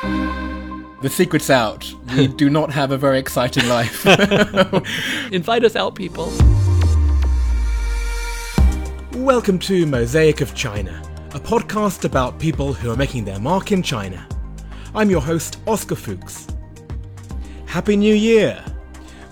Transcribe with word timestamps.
The 0.00 1.08
secret's 1.10 1.50
out. 1.50 1.92
We 2.16 2.28
do 2.36 2.48
not 2.48 2.70
have 2.70 2.92
a 2.92 2.96
very 2.96 3.18
exciting 3.18 3.68
life. 3.68 4.06
Invite 5.32 5.64
us 5.64 5.74
out, 5.74 5.96
people. 5.96 6.32
Welcome 9.14 9.58
to 9.60 9.86
Mosaic 9.86 10.40
of 10.40 10.54
China, 10.54 11.02
a 11.34 11.40
podcast 11.40 12.04
about 12.04 12.38
people 12.38 12.72
who 12.72 12.92
are 12.92 12.96
making 12.96 13.24
their 13.24 13.40
mark 13.40 13.72
in 13.72 13.82
China. 13.82 14.24
I'm 14.94 15.10
your 15.10 15.20
host, 15.20 15.58
Oscar 15.66 15.96
Fuchs. 15.96 16.46
Happy 17.66 17.96
New 17.96 18.14
Year! 18.14 18.64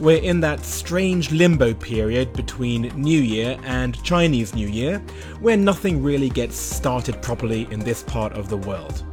We're 0.01 0.21
in 0.23 0.41
that 0.41 0.65
strange 0.65 1.31
limbo 1.31 1.75
period 1.75 2.33
between 2.33 2.89
New 3.01 3.21
Year 3.21 3.57
and 3.63 4.03
Chinese 4.03 4.53
New 4.53 4.69
Year, 4.69 4.99
where 5.41 5.57
nothing 5.57 6.03
really 6.03 6.29
gets 6.29 6.57
started 6.57 7.23
properly 7.23 7.69
in 7.71 7.79
this 7.81 8.03
part 8.03 8.33
of 8.33 8.49
the 8.49 8.57
world. 8.57 9.06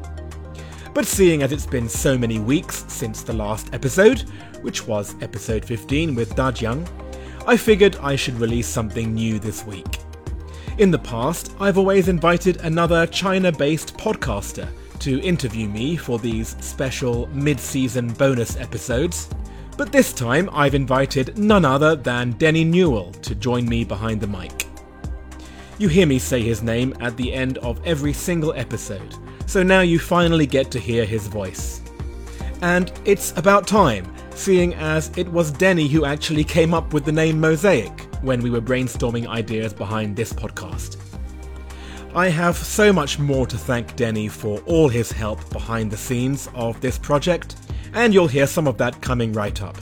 But 0.93 1.05
seeing 1.05 1.41
as 1.41 1.51
it's 1.51 1.65
been 1.65 1.89
so 1.89 2.17
many 2.17 2.39
weeks 2.39 2.85
since 2.87 3.23
the 3.23 3.33
last 3.33 3.73
episode, 3.73 4.21
which 4.61 4.85
was 4.87 5.15
episode 5.21 5.65
15 5.65 6.13
with 6.13 6.35
Dajiang, 6.35 6.87
I 7.47 7.57
figured 7.57 7.97
I 7.97 8.15
should 8.15 8.39
release 8.39 8.67
something 8.67 9.13
new 9.13 9.39
this 9.39 9.65
week. 9.65 9.99
In 10.77 10.91
the 10.91 10.99
past, 10.99 11.55
I've 11.59 11.77
always 11.77 12.07
invited 12.07 12.57
another 12.57 13.07
China 13.07 13.51
based 13.51 13.97
podcaster 13.97 14.67
to 14.99 15.21
interview 15.21 15.67
me 15.67 15.97
for 15.97 16.19
these 16.19 16.55
special 16.61 17.27
mid 17.33 17.59
season 17.59 18.13
bonus 18.13 18.55
episodes, 18.57 19.29
but 19.77 19.91
this 19.91 20.13
time 20.13 20.49
I've 20.53 20.75
invited 20.75 21.37
none 21.37 21.65
other 21.65 21.95
than 21.95 22.31
Denny 22.33 22.63
Newell 22.63 23.11
to 23.13 23.35
join 23.35 23.67
me 23.67 23.83
behind 23.83 24.21
the 24.21 24.27
mic. 24.27 24.67
You 25.79 25.87
hear 25.89 26.05
me 26.05 26.19
say 26.19 26.41
his 26.41 26.61
name 26.61 26.95
at 26.99 27.17
the 27.17 27.33
end 27.33 27.57
of 27.57 27.85
every 27.85 28.13
single 28.13 28.53
episode, 28.53 29.15
so 29.45 29.63
now 29.63 29.81
you 29.81 29.99
finally 29.99 30.45
get 30.45 30.71
to 30.71 30.79
hear 30.79 31.05
his 31.05 31.27
voice. 31.27 31.81
And 32.61 32.91
it's 33.05 33.37
about 33.37 33.67
time, 33.67 34.11
seeing 34.35 34.73
as 34.75 35.11
it 35.17 35.27
was 35.27 35.51
Denny 35.51 35.87
who 35.87 36.05
actually 36.05 36.43
came 36.43 36.73
up 36.73 36.93
with 36.93 37.05
the 37.05 37.11
name 37.11 37.39
Mosaic 37.39 38.07
when 38.21 38.41
we 38.41 38.49
were 38.49 38.61
brainstorming 38.61 39.27
ideas 39.27 39.73
behind 39.73 40.15
this 40.15 40.31
podcast. 40.31 40.97
I 42.15 42.29
have 42.29 42.55
so 42.55 42.93
much 42.93 43.17
more 43.17 43.47
to 43.47 43.57
thank 43.57 43.95
Denny 43.95 44.27
for 44.27 44.59
all 44.61 44.87
his 44.87 45.11
help 45.11 45.49
behind 45.49 45.89
the 45.89 45.97
scenes 45.97 46.47
of 46.53 46.79
this 46.79 46.97
project, 46.97 47.55
and 47.93 48.13
you'll 48.13 48.27
hear 48.27 48.47
some 48.47 48.67
of 48.67 48.77
that 48.77 49.01
coming 49.01 49.33
right 49.33 49.61
up. 49.61 49.77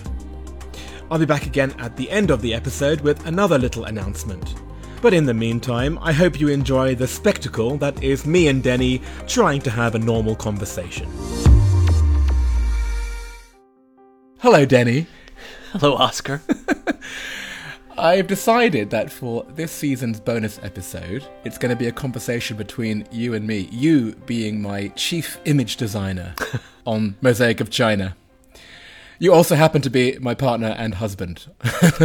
I'll 1.10 1.20
be 1.20 1.26
back 1.26 1.46
again 1.46 1.76
at 1.78 1.98
the 1.98 2.10
end 2.10 2.32
of 2.32 2.42
the 2.42 2.54
episode 2.54 3.02
with 3.02 3.26
another 3.26 3.60
little 3.60 3.84
announcement. 3.84 4.56
But 5.02 5.16
in 5.16 5.26
the 5.26 5.34
meantime, 5.34 5.98
I 6.00 6.14
hope 6.14 6.40
you 6.40 6.50
enjoy 6.50 6.94
the 6.94 7.08
spectacle 7.08 7.76
that 7.78 8.04
is 8.04 8.28
me 8.28 8.48
and 8.50 8.62
Denny 8.62 9.02
trying 9.28 9.62
to 9.64 9.72
have 9.72 9.96
a 9.96 10.00
normal 10.00 10.36
conversation. 10.36 11.10
Hello, 14.38 14.64
Denny. 14.64 15.08
Hello, 15.72 15.96
Oscar. 15.96 16.44
I've 17.98 18.28
decided 18.28 18.92
that 18.92 19.12
for 19.12 19.44
this 19.56 19.72
season's 19.72 20.20
bonus 20.20 20.60
episode, 20.62 21.28
it's 21.46 21.58
going 21.58 21.72
to 21.72 21.76
be 21.76 21.88
a 21.88 21.92
conversation 21.92 22.56
between 22.56 23.08
you 23.12 23.34
and 23.34 23.46
me. 23.46 23.70
You 23.72 24.14
being 24.28 24.62
my 24.62 24.90
chief 24.90 25.40
image 25.46 25.78
designer 25.78 26.36
on 26.86 27.16
Mosaic 27.22 27.60
of 27.60 27.72
China. 27.72 28.16
You 29.22 29.32
also 29.36 29.54
happen 29.54 29.84
to 29.84 29.92
be 29.92 30.18
my 30.18 30.34
partner 30.34 30.74
and 30.80 30.96
husband. 30.96 31.46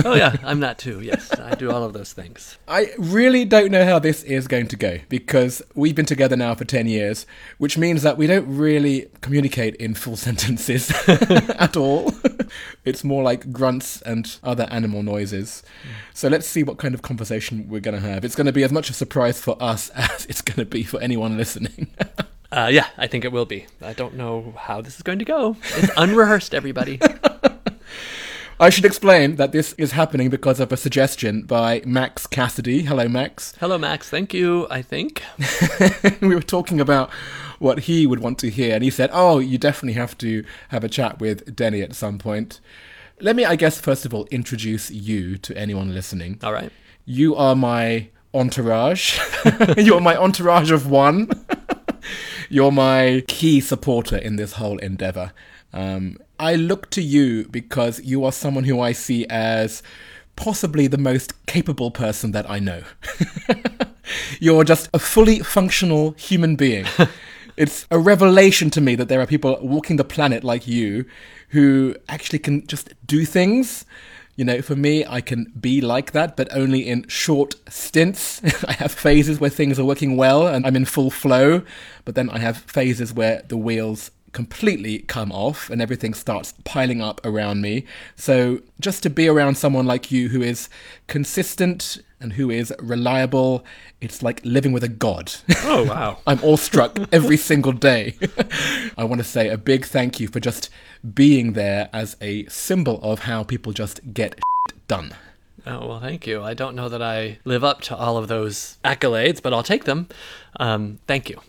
oh, 0.05 0.15
yeah, 0.15 0.37
I'm 0.45 0.61
that 0.61 0.77
too. 0.77 1.01
Yes, 1.01 1.33
I 1.33 1.55
do 1.55 1.71
all 1.71 1.83
of 1.83 1.95
those 1.95 2.13
things. 2.13 2.59
I 2.69 2.91
really 2.99 3.47
don't 3.47 3.71
know 3.71 3.87
how 3.87 3.99
this 3.99 4.23
is 4.23 4.47
going 4.47 4.67
to 4.67 4.77
go 4.77 4.99
because 5.09 5.63
we've 5.75 5.95
been 5.95 6.05
together 6.05 6.37
now 6.37 6.55
for 6.55 6.67
10 6.67 6.87
years, 6.87 7.25
which 7.57 7.79
means 7.79 8.03
that 8.03 8.19
we 8.19 8.27
don't 8.27 8.47
really 8.55 9.09
communicate 9.23 9.77
in 9.77 9.95
full 9.95 10.17
sentences 10.29 10.91
at 11.09 11.75
all. 11.75 12.13
it's 12.85 13.03
more 13.03 13.23
like 13.23 13.51
grunts 13.51 14.03
and 14.03 14.37
other 14.45 14.69
animal 14.71 15.03
noises. 15.03 15.63
Hmm. 15.85 15.89
So 16.13 16.29
let's 16.29 16.47
see 16.47 16.65
what 16.65 16.77
kind 16.77 16.95
of 16.95 17.01
conversation 17.01 17.67
we're 17.67 17.81
going 17.81 17.99
to 17.99 18.07
have. 18.07 18.27
It's 18.27 18.37
going 18.37 18.45
to 18.47 18.53
be 18.53 18.63
as 18.63 18.73
much 18.73 18.91
a 18.91 18.93
surprise 18.93 19.41
for 19.41 19.57
us 19.59 19.89
as 19.95 20.27
it's 20.27 20.43
going 20.43 20.59
to 20.59 20.67
be 20.67 20.83
for 20.83 21.01
anyone 21.01 21.39
listening. 21.39 21.89
Uh, 22.53 22.69
yeah, 22.73 22.87
I 22.97 23.07
think 23.07 23.25
it 23.25 23.33
will 23.33 23.45
be. 23.45 23.67
I 23.83 23.93
don't 23.93 24.15
know 24.15 24.55
how 24.57 24.81
this 24.81 24.97
is 24.97 25.03
going 25.03 25.19
to 25.19 25.25
go. 25.25 25.57
It's 25.77 25.93
unrehearsed, 25.97 26.55
everybody. 26.55 27.01
I 28.59 28.71
should 28.71 28.87
explain 28.87 29.37
that 29.37 29.53
this 29.53 29.75
is 29.75 29.93
happening 29.93 30.31
because 30.31 30.61
of 30.61 30.73
a 30.73 30.79
suggestion 30.79 31.43
by 31.43 31.83
Max 31.85 32.27
Cassidy. 32.27 32.83
Hello, 32.83 33.07
Max. 33.07 33.55
Hello, 33.61 33.77
Max. 33.77 34.09
Thank 34.09 34.33
you, 34.33 34.67
I 34.71 34.81
think. 34.81 35.23
we 36.23 36.35
were 36.35 36.41
talking 36.41 36.81
about 36.81 37.11
what 37.59 37.81
he 37.81 38.07
would 38.07 38.21
want 38.21 38.39
to 38.39 38.51
hear, 38.51 38.75
and 38.75 38.83
he 38.83 38.91
said, 38.91 39.11
Oh, 39.13 39.41
you 39.41 39.59
definitely 39.59 40.01
have 40.01 40.17
to 40.19 40.43
have 40.69 40.85
a 40.85 40.89
chat 40.89 41.21
with 41.21 41.55
Denny 41.55 41.83
at 41.83 41.95
some 41.95 42.17
point. 42.17 42.61
Let 43.21 43.37
me, 43.37 43.45
I 43.45 43.57
guess, 43.57 43.79
first 43.79 44.07
of 44.07 44.15
all, 44.15 44.27
introduce 44.31 44.91
you 44.91 45.37
to 45.39 45.57
anyone 45.57 45.93
listening. 45.93 46.39
All 46.43 46.53
right. 46.53 46.73
You 47.05 47.37
are 47.37 47.55
my 47.55 48.09
entourage. 48.33 49.19
You're 49.77 50.01
my 50.01 50.17
entourage 50.17 50.71
of 50.71 50.89
one. 50.91 51.29
You're 52.49 52.73
my 52.73 53.23
key 53.27 53.61
supporter 53.61 54.17
in 54.17 54.37
this 54.37 54.55
whole 54.55 54.79
endeavor. 54.79 55.33
Um, 55.73 56.19
I 56.39 56.55
look 56.55 56.91
to 56.91 57.03
you 57.03 57.49
because 57.49 58.01
you 58.01 58.25
are 58.25 58.33
someone 58.33 58.65
who 58.65 58.81
I 58.81 58.93
see 58.93 59.27
as 59.29 59.83
possibly 60.37 60.87
the 60.87 60.99
most 60.99 61.47
capable 61.47 61.91
person 61.91 62.33
that 62.33 62.49
I 62.49 62.59
know. 62.59 62.83
You're 64.41 64.65
just 64.65 64.89
a 64.95 64.99
fully 64.99 65.41
functional 65.41 66.13
human 66.13 66.57
being. 66.57 66.87
it's 67.57 67.87
a 67.91 67.99
revelation 67.99 68.71
to 68.71 68.81
me 68.81 68.95
that 68.95 69.09
there 69.09 69.21
are 69.21 69.27
people 69.27 69.59
walking 69.61 69.97
the 69.97 70.05
planet 70.05 70.45
like 70.45 70.69
you 70.69 71.07
who 71.51 71.97
actually 72.09 72.39
can 72.39 72.67
just 72.67 72.93
do 73.07 73.25
things. 73.25 73.85
You 74.37 74.45
know, 74.45 74.61
for 74.61 74.77
me, 74.77 75.05
I 75.07 75.23
can 75.23 75.51
be 75.59 75.81
like 75.81 76.13
that, 76.13 76.37
but 76.37 76.49
only 76.55 76.87
in 76.87 77.09
short 77.09 77.55
stints. 77.71 78.43
I 78.69 78.73
have 78.73 78.93
phases 78.93 79.41
where 79.41 79.49
things 79.51 79.79
are 79.79 79.85
working 79.85 80.17
well 80.17 80.47
and 80.47 80.67
I'm 80.67 80.77
in 80.77 80.85
full 80.85 81.11
flow, 81.11 81.63
but 82.05 82.15
then 82.15 82.29
I 82.29 82.39
have 82.39 82.59
phases 82.59 83.15
where 83.15 83.43
the 83.49 83.57
wheels 83.57 84.11
completely 84.37 84.99
come 84.99 85.33
off 85.33 85.71
and 85.71 85.81
everything 85.81 86.13
starts 86.13 86.53
piling 86.65 87.01
up 87.01 87.25
around 87.25 87.63
me. 87.63 87.87
So, 88.17 88.61
just 88.79 89.03
to 89.05 89.09
be 89.09 89.29
around 89.29 89.55
someone 89.57 89.87
like 89.87 90.13
you 90.13 90.29
who 90.29 90.43
is 90.43 90.69
consistent 91.07 91.97
and 92.21 92.35
who 92.35 92.51
is 92.51 92.71
reliable, 92.79 93.65
it's 94.03 94.23
like 94.23 94.43
living 94.45 94.73
with 94.73 94.85
a 94.85 94.91
god. 94.91 95.33
Oh, 95.65 95.85
wow. 95.85 96.19
I'm 96.27 96.39
awestruck 96.45 96.99
every 97.13 97.39
single 97.39 97.73
day. 97.73 98.15
I 98.99 99.05
want 99.05 99.23
to 99.23 99.25
say 99.25 99.49
a 99.49 99.57
big 99.57 99.87
thank 99.87 100.21
you 100.21 100.29
for 100.29 100.39
just 100.39 100.69
being 101.15 101.55
there 101.55 101.89
as 101.95 102.15
a 102.21 102.45
symbol 102.49 103.01
of 103.03 103.21
how 103.21 103.43
people 103.43 103.73
just 103.73 104.13
get 104.13 104.39
done. 104.87 105.15
Oh, 105.67 105.89
well, 105.89 106.01
thank 106.01 106.27
you. 106.27 106.43
I 106.43 106.53
don't 106.53 106.77
know 106.77 106.91
that 106.91 107.01
I 107.01 107.39
live 107.47 107.65
up 107.65 107.81
to 107.83 107.97
all 107.97 108.19
of 108.19 108.29
those 108.29 108.77
accolades, 108.85 109.41
but 109.41 109.55
I'll 109.55 109.63
take 109.63 109.85
them. 109.85 110.09
Um, 110.61 110.99
thank 111.07 111.31
you. 111.31 111.41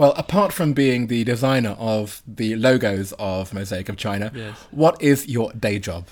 Well, 0.00 0.14
apart 0.16 0.54
from 0.54 0.72
being 0.72 1.08
the 1.08 1.24
designer 1.24 1.76
of 1.78 2.22
the 2.26 2.56
logos 2.56 3.12
of 3.18 3.52
Mosaic 3.52 3.90
of 3.90 3.98
China, 3.98 4.32
Yes. 4.34 4.56
what 4.70 5.02
is 5.02 5.28
your 5.28 5.52
day 5.52 5.78
job? 5.78 6.06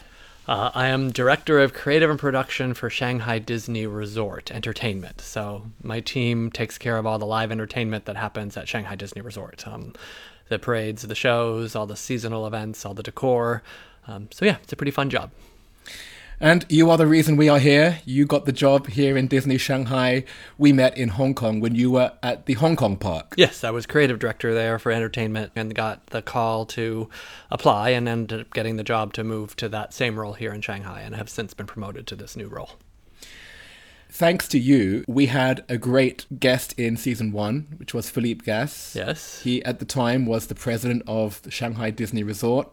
Uh, 0.47 0.71
I 0.75 0.89
am 0.89 1.11
director 1.11 1.59
of 1.59 1.73
creative 1.73 2.11
and 2.11 2.19
production 2.19 2.75
for 2.75 2.91
Shanghai 2.91 3.39
Disney 3.39 3.87
Resort 3.87 4.51
Entertainment. 4.51 5.23
So 5.23 5.71
my 5.83 6.01
team 6.01 6.51
takes 6.51 6.77
care 6.77 6.99
of 6.99 7.07
all 7.07 7.19
the 7.19 7.25
live 7.25 7.51
entertainment 7.51 8.05
that 8.05 8.17
happens 8.17 8.59
at 8.59 8.69
Shanghai 8.69 8.95
Disney 8.95 9.23
Resort. 9.23 9.67
Um, 9.67 9.95
the 10.51 10.59
parades, 10.59 11.01
the 11.01 11.15
shows, 11.15 11.75
all 11.75 11.87
the 11.87 11.97
seasonal 11.97 12.47
events, 12.47 12.85
all 12.85 12.93
the 12.93 13.03
decor. 13.03 13.63
Um, 14.07 14.29
so 14.31 14.45
yeah, 14.45 14.59
it's 14.63 14.73
a 14.75 14.77
pretty 14.77 14.91
fun 14.93 15.09
job. 15.09 15.31
And 16.41 16.65
you 16.69 16.89
are 16.89 16.97
the 16.97 17.07
reason 17.09 17.37
we 17.37 17.49
are 17.49 17.59
here. 17.59 17.99
You 18.05 18.25
got 18.25 18.45
the 18.45 18.53
job 18.53 18.87
here 18.87 19.17
in 19.17 19.27
Disney 19.27 19.59
Shanghai. 19.59 20.23
We 20.57 20.73
met 20.73 20.97
in 20.97 21.09
Hong 21.09 21.35
Kong 21.35 21.59
when 21.59 21.75
you 21.75 21.91
were 21.91 22.13
at 22.23 22.47
the 22.47 22.53
Hong 22.55 22.77
Kong 22.77 22.97
park. 22.97 23.35
Yes, 23.37 23.65
I 23.65 23.73
was 23.73 23.87
creative 23.87 24.21
director 24.21 24.55
there 24.55 24.79
for 24.79 24.93
entertainment 24.93 25.51
and 25.57 25.75
got 25.75 26.07
the 26.07 26.23
call 26.23 26.65
to 26.67 27.11
apply 27.51 27.91
and 27.91 28.09
ended 28.09 28.41
up 28.41 28.55
getting 28.55 28.77
the 28.77 28.85
job 28.85 29.15
to 29.15 29.25
move 29.25 29.57
to 29.57 29.69
that 29.71 29.93
same 29.93 30.17
role 30.17 30.35
here 30.35 30.53
in 30.53 30.61
Shanghai 30.61 31.01
and 31.01 31.17
have 31.17 31.29
since 31.29 31.55
been 31.55 31.67
promoted 31.67 32.07
to 32.07 32.15
this 32.15 32.37
new 32.37 32.47
role. 32.47 32.71
Thanks 34.11 34.49
to 34.49 34.59
you, 34.59 35.05
we 35.07 35.27
had 35.27 35.65
a 35.69 35.77
great 35.77 36.27
guest 36.41 36.73
in 36.79 36.97
season 36.97 37.31
one, 37.31 37.67
which 37.77 37.93
was 37.93 38.09
Philippe 38.09 38.45
Gas. 38.45 38.95
Yes. 38.97 39.43
He, 39.43 39.63
at 39.65 39.79
the 39.79 39.85
time, 39.85 40.25
was 40.25 40.47
the 40.47 40.55
president 40.55 41.03
of 41.07 41.43
the 41.43 41.51
Shanghai 41.51 41.91
Disney 41.91 42.23
Resort. 42.23 42.69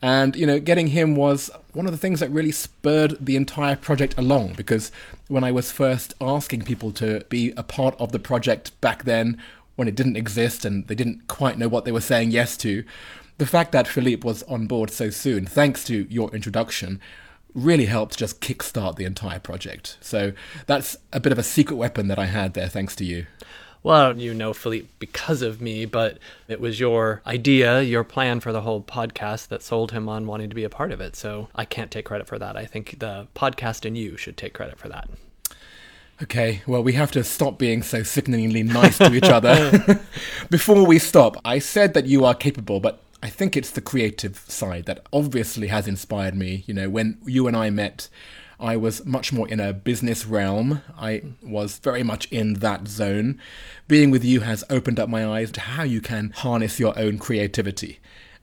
And, 0.00 0.36
you 0.36 0.46
know, 0.46 0.60
getting 0.60 0.88
him 0.88 1.16
was 1.16 1.50
one 1.72 1.86
of 1.86 1.92
the 1.92 1.98
things 1.98 2.20
that 2.20 2.30
really 2.30 2.52
spurred 2.52 3.16
the 3.20 3.34
entire 3.34 3.74
project 3.74 4.16
along 4.16 4.54
because 4.54 4.92
when 5.26 5.42
I 5.42 5.50
was 5.50 5.72
first 5.72 6.14
asking 6.20 6.62
people 6.62 6.92
to 6.92 7.24
be 7.28 7.52
a 7.56 7.64
part 7.64 8.00
of 8.00 8.12
the 8.12 8.20
project 8.20 8.80
back 8.80 9.02
then, 9.02 9.36
when 9.74 9.88
it 9.88 9.96
didn't 9.96 10.16
exist 10.16 10.64
and 10.64 10.86
they 10.86 10.94
didn't 10.94 11.26
quite 11.28 11.58
know 11.58 11.68
what 11.68 11.84
they 11.84 11.92
were 11.92 12.00
saying 12.00 12.30
yes 12.30 12.56
to, 12.58 12.84
the 13.38 13.46
fact 13.46 13.72
that 13.72 13.86
Philippe 13.86 14.26
was 14.26 14.42
on 14.44 14.66
board 14.66 14.90
so 14.90 15.10
soon, 15.10 15.46
thanks 15.46 15.84
to 15.84 16.06
your 16.08 16.32
introduction, 16.34 17.00
really 17.54 17.86
helped 17.86 18.16
just 18.18 18.40
kickstart 18.40 18.96
the 18.96 19.04
entire 19.04 19.38
project. 19.40 19.96
So 20.00 20.32
that's 20.66 20.96
a 21.12 21.20
bit 21.20 21.32
of 21.32 21.38
a 21.38 21.42
secret 21.42 21.76
weapon 21.76 22.08
that 22.08 22.18
I 22.18 22.26
had 22.26 22.54
there, 22.54 22.68
thanks 22.68 22.94
to 22.96 23.04
you. 23.04 23.26
well, 23.82 24.18
you 24.18 24.34
know 24.34 24.52
Philippe 24.52 24.88
because 24.98 25.40
of 25.42 25.60
me, 25.60 25.84
but 25.86 26.18
it 26.48 26.60
was 26.60 26.78
your 26.80 27.22
idea, 27.26 27.80
your 27.82 28.04
plan 28.04 28.40
for 28.40 28.52
the 28.52 28.60
whole 28.62 28.82
podcast 28.82 29.48
that 29.48 29.62
sold 29.62 29.92
him 29.92 30.08
on 30.08 30.26
wanting 30.26 30.48
to 30.48 30.54
be 30.54 30.64
a 30.64 30.68
part 30.70 30.92
of 30.92 31.00
it. 31.00 31.16
So 31.16 31.48
I 31.54 31.64
can't 31.64 31.90
take 31.90 32.04
credit 32.04 32.26
for 32.26 32.38
that. 32.38 32.56
I 32.56 32.66
think 32.66 32.98
the 32.98 33.28
podcast 33.34 33.84
and 33.84 33.96
you 33.96 34.16
should 34.16 34.36
take 34.36 34.52
credit 34.54 34.78
for 34.78 34.88
that. 34.88 35.08
Okay, 36.20 36.62
well, 36.66 36.82
we 36.82 36.94
have 36.94 37.12
to 37.12 37.22
stop 37.22 37.58
being 37.58 37.80
so 37.80 38.02
sickeningly 38.02 38.64
nice 38.64 38.98
to 38.98 39.14
each 39.14 39.22
other. 39.22 40.00
Before 40.50 40.84
we 40.84 40.98
stop, 40.98 41.36
I 41.44 41.60
said 41.60 41.94
that 41.94 42.06
you 42.06 42.24
are 42.24 42.34
capable, 42.34 42.80
but 42.80 43.00
I 43.22 43.28
think 43.28 43.56
it's 43.56 43.70
the 43.70 43.80
creative 43.80 44.44
side 44.48 44.86
that 44.86 45.06
obviously 45.12 45.68
has 45.68 45.88
inspired 45.88 46.34
me. 46.34 46.64
You 46.66 46.74
know, 46.74 46.88
when 46.88 47.18
you 47.24 47.48
and 47.48 47.56
I 47.56 47.68
met, 47.70 48.08
I 48.60 48.76
was 48.76 49.04
much 49.04 49.32
more 49.32 49.48
in 49.48 49.60
a 49.60 49.72
business 49.72 50.24
realm. 50.26 50.82
I 50.96 51.22
was 51.42 51.78
very 51.78 52.02
much 52.02 52.26
in 52.30 52.54
that 52.54 52.86
zone. 52.86 53.40
Being 53.88 54.10
with 54.10 54.24
you 54.24 54.40
has 54.40 54.64
opened 54.70 55.00
up 55.00 55.08
my 55.08 55.26
eyes 55.26 55.50
to 55.52 55.60
how 55.60 55.82
you 55.82 56.00
can 56.00 56.30
harness 56.30 56.78
your 56.78 56.96
own 56.98 57.18
creativity 57.18 57.98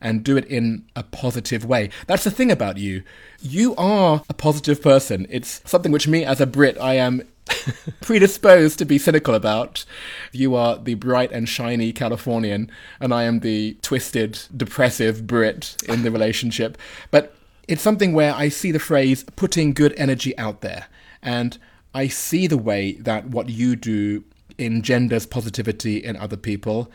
and 0.05 0.23
do 0.23 0.37
it 0.37 0.45
in 0.45 0.85
a 0.95 1.01
positive 1.01 1.65
way. 1.65 1.89
That's 2.05 2.25
the 2.25 2.29
thing 2.29 2.51
about 2.51 2.77
you. 2.77 3.01
You 3.41 3.75
are 3.75 4.21
a 4.29 4.35
positive 4.35 4.79
person. 4.79 5.25
It's 5.31 5.61
something 5.65 5.91
which 5.91 6.07
me 6.07 6.23
as 6.23 6.39
a 6.39 6.45
Brit 6.45 6.77
I 6.79 6.93
am 6.93 7.23
predisposed 8.01 8.77
to 8.77 8.85
be 8.85 8.99
cynical 8.99 9.33
about. 9.33 9.83
You 10.31 10.53
are 10.53 10.77
the 10.77 10.93
bright 10.93 11.31
and 11.31 11.49
shiny 11.49 11.91
Californian, 11.91 12.69
and 12.99 13.15
I 13.15 13.23
am 13.23 13.39
the 13.39 13.77
twisted, 13.81 14.39
depressive 14.55 15.25
Brit 15.25 15.75
in 15.89 16.03
the 16.03 16.11
relationship. 16.11 16.77
But 17.09 17.35
it's 17.67 17.81
something 17.81 18.13
where 18.13 18.35
I 18.35 18.49
see 18.49 18.71
the 18.71 18.77
phrase 18.77 19.23
putting 19.35 19.73
good 19.73 19.95
energy 19.97 20.37
out 20.37 20.61
there. 20.61 20.85
And 21.23 21.57
I 21.95 22.09
see 22.09 22.45
the 22.45 22.59
way 22.59 22.91
that 22.99 23.29
what 23.29 23.49
you 23.49 23.75
do 23.75 24.23
engenders 24.59 25.25
positivity 25.25 25.97
in 25.97 26.15
other 26.15 26.37
people. 26.37 26.91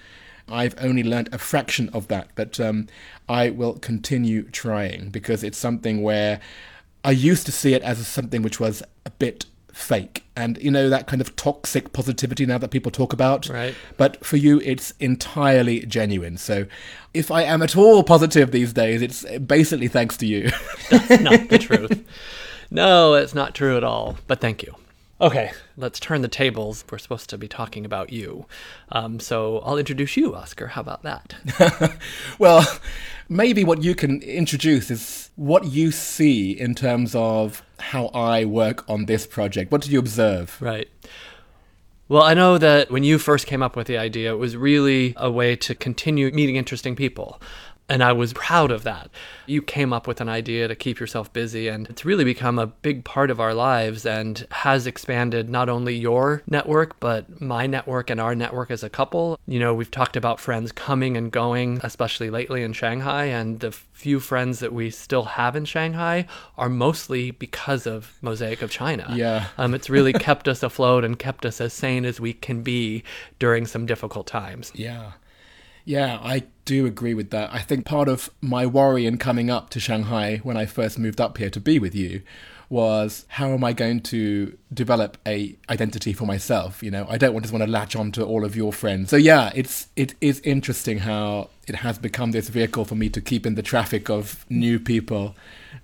I've 0.51 0.75
only 0.81 1.03
learnt 1.03 1.29
a 1.33 1.39
fraction 1.39 1.89
of 1.91 2.09
that, 2.09 2.29
but 2.35 2.59
um, 2.61 2.89
I 3.29 3.51
will 3.51 3.75
continue 3.75 4.43
trying 4.43 5.11
because 5.11 5.45
it's 5.45 5.59
something 5.59 6.03
where 6.03 6.41
I 7.05 7.13
used 7.13 7.47
to 7.47 7.53
see 7.53 7.75
it 7.75 7.83
as 7.83 8.07
something 8.07 8.43
which 8.43 8.61
was 8.61 8.83
a 9.07 9.11
bit 9.11 9.47
fake. 9.73 10.25
And 10.37 10.59
you 10.63 10.71
know 10.71 10.89
that 10.89 11.07
kind 11.07 11.21
of 11.21 11.37
toxic 11.37 11.93
positivity 11.93 12.47
now 12.47 12.59
that 12.59 12.71
people 12.71 12.91
talk 12.91 13.13
about? 13.13 13.49
Right. 13.49 13.75
But 13.97 14.25
for 14.25 14.37
you 14.37 14.61
it's 14.61 14.93
entirely 15.01 15.81
genuine. 15.87 16.37
So 16.37 16.67
if 17.13 17.31
i 17.31 17.43
am 17.43 17.61
at 17.63 17.77
all 17.77 18.05
positive 18.05 18.53
these 18.53 18.73
days 18.73 19.03
it's 19.03 19.25
basically 19.39 19.89
thanks 19.89 20.17
to 20.19 20.27
you. 20.27 20.51
That's 20.91 21.21
not 21.21 21.49
the 21.49 21.59
truth. 21.69 22.05
No 22.71 23.15
it's 23.15 23.35
not 23.35 23.55
true 23.55 23.77
at 23.77 23.85
all 23.85 24.17
but 24.27 24.41
thank 24.41 24.63
you 24.63 24.75
Okay, 25.21 25.53
let's 25.77 26.01
turn 26.01 26.23
the 26.23 26.29
tables. 26.29 26.83
We're 26.91 26.97
supposed 26.97 27.29
to 27.31 27.37
be 27.37 27.47
talking 27.47 27.85
about 27.85 28.11
you. 28.11 28.47
Um, 28.91 29.21
so 29.21 29.59
I'll 29.59 29.77
introduce 29.77 30.17
you, 30.17 30.35
Oscar. 30.35 30.69
How 30.69 30.81
about 30.81 31.03
that? 31.03 31.99
well, 32.39 32.67
maybe 33.29 33.63
what 33.63 33.83
you 33.83 33.95
can 33.95 34.23
introduce 34.23 34.91
is 34.91 35.31
what 35.37 35.67
you 35.67 35.91
see 35.91 36.53
in 36.53 36.75
terms 36.75 37.15
of 37.15 37.63
how 37.79 38.07
I 38.09 38.47
work 38.47 38.89
on 38.89 39.05
this 39.05 39.27
project. 39.27 39.71
What 39.71 39.83
did 39.83 39.93
you 39.93 39.99
observe? 39.99 40.57
Right. 40.59 40.89
Well, 42.09 42.23
I 42.23 42.35
know 42.35 42.59
that 42.59 42.91
when 42.91 43.05
you 43.05 43.19
first 43.19 43.47
came 43.47 43.63
up 43.63 43.77
with 43.77 43.87
the 43.87 43.99
idea, 43.99 44.33
it 44.33 44.39
was 44.39 44.57
really 44.57 45.15
a 45.17 45.31
way 45.31 45.55
to 45.55 45.75
continue 45.75 46.31
meeting 46.33 46.57
interesting 46.57 46.97
people. 46.97 47.41
And 47.91 48.05
I 48.05 48.13
was 48.13 48.33
proud 48.33 48.71
of 48.71 48.85
that. 48.85 49.11
You 49.47 49.61
came 49.61 49.93
up 49.93 50.07
with 50.07 50.21
an 50.21 50.29
idea 50.29 50.69
to 50.69 50.77
keep 50.77 51.01
yourself 51.01 51.33
busy, 51.33 51.69
and 51.69 51.89
it's 51.89 52.05
really 52.05 52.25
become 52.25 52.59
a 52.59 52.69
big 52.69 53.05
part 53.05 53.31
of 53.31 53.41
our 53.41 53.53
lives 53.53 54.07
and 54.07 54.47
has 54.51 54.87
expanded 54.87 55.51
not 55.51 55.69
only 55.69 55.97
your 55.97 56.43
network, 56.47 57.01
but 57.01 57.41
my 57.41 57.67
network 57.67 58.09
and 58.09 58.21
our 58.21 58.35
network 58.35 58.71
as 58.71 58.85
a 58.85 58.89
couple. 58.89 59.39
You 59.47 59.59
know, 59.59 59.75
we've 59.75 59.91
talked 59.91 60.17
about 60.17 60.39
friends 60.39 60.71
coming 60.71 61.17
and 61.17 61.33
going, 61.33 61.81
especially 61.83 62.31
lately 62.31 62.63
in 62.63 62.73
Shanghai, 62.73 63.25
and 63.25 63.59
the 63.59 63.73
few 63.73 64.21
friends 64.21 64.61
that 64.61 64.73
we 64.73 64.89
still 64.91 65.25
have 65.25 65.57
in 65.57 65.65
Shanghai 65.65 66.27
are 66.57 66.69
mostly 66.71 67.33
because 67.33 67.87
of 67.87 68.17
Mosaic 68.23 68.63
of 68.63 68.71
China. 68.71 69.13
Yeah. 69.15 69.47
Um, 69.59 69.75
it's 69.75 69.91
really 69.91 70.15
kept 70.15 70.49
us 70.49 70.63
afloat 70.63 71.05
and 71.05 71.19
kept 71.19 71.45
us 71.45 71.61
as 71.61 71.75
sane 71.75 72.07
as 72.07 72.19
we 72.19 72.33
can 72.33 72.63
be 72.63 73.03
during 73.39 73.67
some 73.67 73.85
difficult 73.85 74.27
times. 74.27 74.73
Yeah. 74.75 75.13
Yeah, 75.85 76.19
I 76.23 76.45
do 76.65 76.87
agree 76.87 77.15
with 77.15 77.31
that. 77.31 77.53
I 77.53 77.61
think 77.61 77.85
part 77.85 78.09
of 78.09 78.31
my 78.41 78.67
worry 78.67 79.07
in 79.07 79.19
coming 79.19 79.51
up 79.51 79.71
to 79.71 79.81
Shanghai 79.81 80.39
when 80.43 80.57
I 80.57 80.67
first 80.67 80.99
moved 80.99 81.21
up 81.21 81.39
here 81.39 81.51
to 81.51 81.61
be 81.61 81.79
with 81.79 81.95
you 81.95 82.23
was 82.69 83.27
how 83.29 83.49
am 83.49 83.65
I 83.65 83.73
going 83.73 84.01
to 84.01 84.57
develop 84.73 85.19
a 85.27 85.57
identity 85.69 86.13
for 86.13 86.25
myself? 86.25 86.83
You 86.83 86.93
know, 86.93 87.05
I 87.09 87.19
don't 87.19 87.39
just 87.43 87.53
want 87.53 87.65
to 87.65 87.71
latch 87.71 87.97
on 87.97 88.13
to 88.13 88.25
all 88.25 88.45
of 88.45 88.55
your 88.55 88.73
friends. 88.73 89.11
So 89.11 89.17
yeah, 89.17 89.51
it's 89.55 89.89
it 89.97 90.15
is 90.21 90.41
interesting 90.41 90.99
how 90.99 91.51
it 91.67 91.77
has 91.77 91.99
become 91.99 92.31
this 92.31 92.49
vehicle 92.49 92.85
for 92.85 92.95
me 92.95 93.09
to 93.11 93.21
keep 93.21 93.45
in 93.45 93.57
the 93.57 93.63
traffic 93.63 94.09
of 94.09 94.47
new 94.49 94.79
people. 94.79 95.35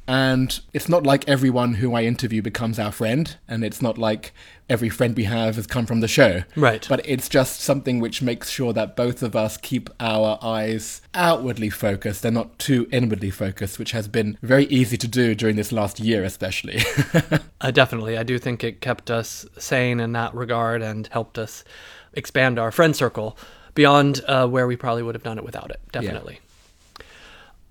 And 0.08 0.60
it's 0.72 0.88
not 0.88 1.04
like 1.04 1.28
everyone 1.28 1.74
who 1.74 1.94
I 1.94 2.04
interview 2.04 2.40
becomes 2.40 2.78
our 2.78 2.92
friend, 2.92 3.36
and 3.48 3.64
it's 3.64 3.82
not 3.82 3.98
like 3.98 4.32
every 4.68 4.88
friend 4.88 5.16
we 5.16 5.24
have 5.24 5.56
has 5.56 5.66
come 5.66 5.86
from 5.86 6.00
the 6.00 6.08
show. 6.08 6.42
Right. 6.54 6.86
But 6.88 7.06
it's 7.08 7.28
just 7.28 7.60
something 7.60 8.00
which 8.00 8.22
makes 8.22 8.50
sure 8.50 8.72
that 8.72 8.96
both 8.96 9.22
of 9.22 9.34
us 9.34 9.56
keep 9.56 9.90
our 9.98 10.38
eyes 10.42 11.02
outwardly 11.14 11.70
focused 11.70 12.24
and 12.24 12.34
not 12.34 12.58
too 12.58 12.88
inwardly 12.92 13.30
focused, 13.30 13.78
which 13.78 13.92
has 13.92 14.06
been 14.06 14.38
very 14.42 14.66
easy 14.66 14.96
to 14.96 15.08
do 15.08 15.34
during 15.34 15.56
this 15.56 15.72
last 15.72 15.98
year, 15.98 16.22
especially. 16.24 16.82
uh, 17.60 17.70
definitely. 17.70 18.16
I 18.16 18.22
do 18.22 18.38
think 18.38 18.62
it 18.62 18.80
kept 18.80 19.10
us 19.10 19.46
sane 19.58 20.00
in 20.00 20.12
that 20.12 20.34
regard 20.34 20.82
and 20.82 21.06
helped 21.08 21.38
us 21.38 21.64
expand 22.12 22.58
our 22.58 22.70
friend 22.70 22.94
circle 22.94 23.36
beyond 23.74 24.22
uh, 24.26 24.46
where 24.46 24.66
we 24.66 24.76
probably 24.76 25.02
would 25.02 25.14
have 25.14 25.22
done 25.22 25.38
it 25.38 25.44
without 25.44 25.70
it. 25.70 25.80
Definitely. 25.92 26.34
Yeah. 26.34 26.45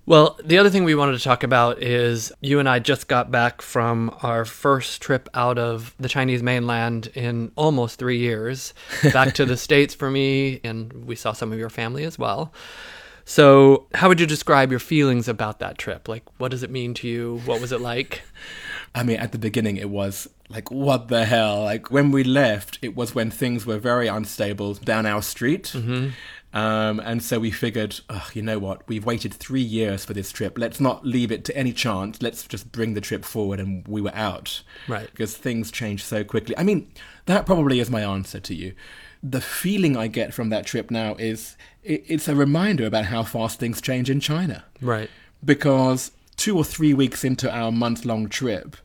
Well, 0.06 0.38
the 0.42 0.58
other 0.58 0.70
thing 0.70 0.84
we 0.84 0.94
wanted 0.94 1.18
to 1.18 1.24
talk 1.24 1.42
about 1.42 1.82
is 1.82 2.32
you 2.40 2.60
and 2.60 2.68
I 2.68 2.78
just 2.78 3.08
got 3.08 3.32
back 3.32 3.60
from 3.60 4.16
our 4.22 4.44
first 4.44 5.02
trip 5.02 5.28
out 5.34 5.58
of 5.58 5.96
the 5.98 6.08
Chinese 6.08 6.44
mainland 6.44 7.08
in 7.14 7.50
almost 7.56 7.98
three 7.98 8.18
years, 8.18 8.72
back 9.12 9.34
to 9.34 9.44
the 9.44 9.56
States 9.56 9.96
for 9.96 10.08
me, 10.08 10.60
and 10.62 10.92
we 11.06 11.16
saw 11.16 11.32
some 11.32 11.52
of 11.52 11.58
your 11.58 11.70
family 11.70 12.04
as 12.04 12.20
well. 12.20 12.52
So, 13.28 13.88
how 13.92 14.06
would 14.06 14.20
you 14.20 14.26
describe 14.26 14.70
your 14.70 14.78
feelings 14.78 15.26
about 15.26 15.58
that 15.58 15.76
trip? 15.76 16.06
Like, 16.06 16.22
what 16.38 16.52
does 16.52 16.62
it 16.62 16.70
mean 16.70 16.94
to 16.94 17.08
you? 17.08 17.40
What 17.44 17.60
was 17.60 17.72
it 17.72 17.80
like? 17.80 18.22
I 18.94 19.02
mean, 19.02 19.16
at 19.16 19.32
the 19.32 19.38
beginning, 19.38 19.76
it 19.76 19.90
was 19.90 20.28
like, 20.48 20.70
what 20.70 21.08
the 21.08 21.24
hell? 21.24 21.64
Like, 21.64 21.90
when 21.90 22.12
we 22.12 22.22
left, 22.22 22.78
it 22.80 22.94
was 22.94 23.16
when 23.16 23.32
things 23.32 23.66
were 23.66 23.78
very 23.78 24.06
unstable 24.06 24.74
down 24.74 25.06
our 25.06 25.22
street. 25.22 25.72
Mm-hmm. 25.74 26.10
Um, 26.56 27.00
and 27.00 27.22
so 27.22 27.38
we 27.38 27.50
figured, 27.50 28.00
oh, 28.08 28.30
you 28.32 28.40
know 28.40 28.58
what? 28.58 28.88
We've 28.88 29.04
waited 29.04 29.34
three 29.34 29.60
years 29.60 30.06
for 30.06 30.14
this 30.14 30.32
trip. 30.32 30.56
Let's 30.56 30.80
not 30.80 31.04
leave 31.04 31.30
it 31.30 31.44
to 31.44 31.56
any 31.56 31.74
chance. 31.74 32.22
Let's 32.22 32.46
just 32.46 32.72
bring 32.72 32.94
the 32.94 33.02
trip 33.02 33.26
forward. 33.26 33.60
And 33.60 33.86
we 33.86 34.00
were 34.00 34.14
out. 34.14 34.62
Right. 34.88 35.06
Because 35.10 35.36
things 35.36 35.70
change 35.70 36.02
so 36.02 36.24
quickly. 36.24 36.56
I 36.56 36.62
mean, 36.62 36.90
that 37.26 37.44
probably 37.44 37.78
is 37.78 37.90
my 37.90 38.00
answer 38.00 38.40
to 38.40 38.54
you. 38.54 38.72
The 39.22 39.42
feeling 39.42 39.98
I 39.98 40.06
get 40.06 40.32
from 40.32 40.48
that 40.48 40.64
trip 40.64 40.90
now 40.90 41.14
is 41.16 41.58
it, 41.84 42.04
it's 42.06 42.26
a 42.26 42.34
reminder 42.34 42.86
about 42.86 43.04
how 43.04 43.22
fast 43.22 43.58
things 43.60 43.82
change 43.82 44.08
in 44.08 44.20
China. 44.20 44.64
Right. 44.80 45.10
Because 45.44 46.12
two 46.36 46.56
or 46.56 46.64
three 46.64 46.94
weeks 46.94 47.22
into 47.22 47.54
our 47.54 47.70
month 47.70 48.06
long 48.06 48.30
trip, 48.30 48.78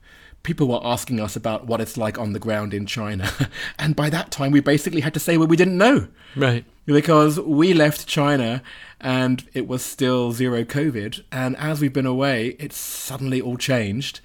people 0.43 0.67
were 0.67 0.79
asking 0.83 1.19
us 1.19 1.36
about 1.36 1.67
what 1.67 1.81
it's 1.81 1.98
like 1.98 2.17
on 2.17 2.33
the 2.33 2.39
ground 2.39 2.74
in 2.74 2.86
China. 2.86 3.31
and 3.79 3.95
by 3.95 4.10
that 4.10 4.31
time, 4.31 4.51
we 4.51 4.60
basically 4.60 5.01
had 5.01 5.13
to 5.13 5.19
say 5.19 5.38
what 5.38 5.50
we 5.50 5.57
didn't 5.57 5.77
know. 5.77 6.07
Right. 6.36 6.65
Because 6.86 7.39
we 7.39 7.74
left 7.74 8.07
China 8.07 8.63
and 9.00 9.48
it 9.53 9.67
was 9.67 9.83
still 9.83 10.31
zero 10.31 10.63
COVID. 10.63 11.24
And 11.31 11.55
as 11.57 11.79
we've 11.79 11.93
been 11.93 12.05
away, 12.05 12.55
it's 12.60 12.77
suddenly 12.77 13.39
all 13.39 13.57
changed. 13.57 14.19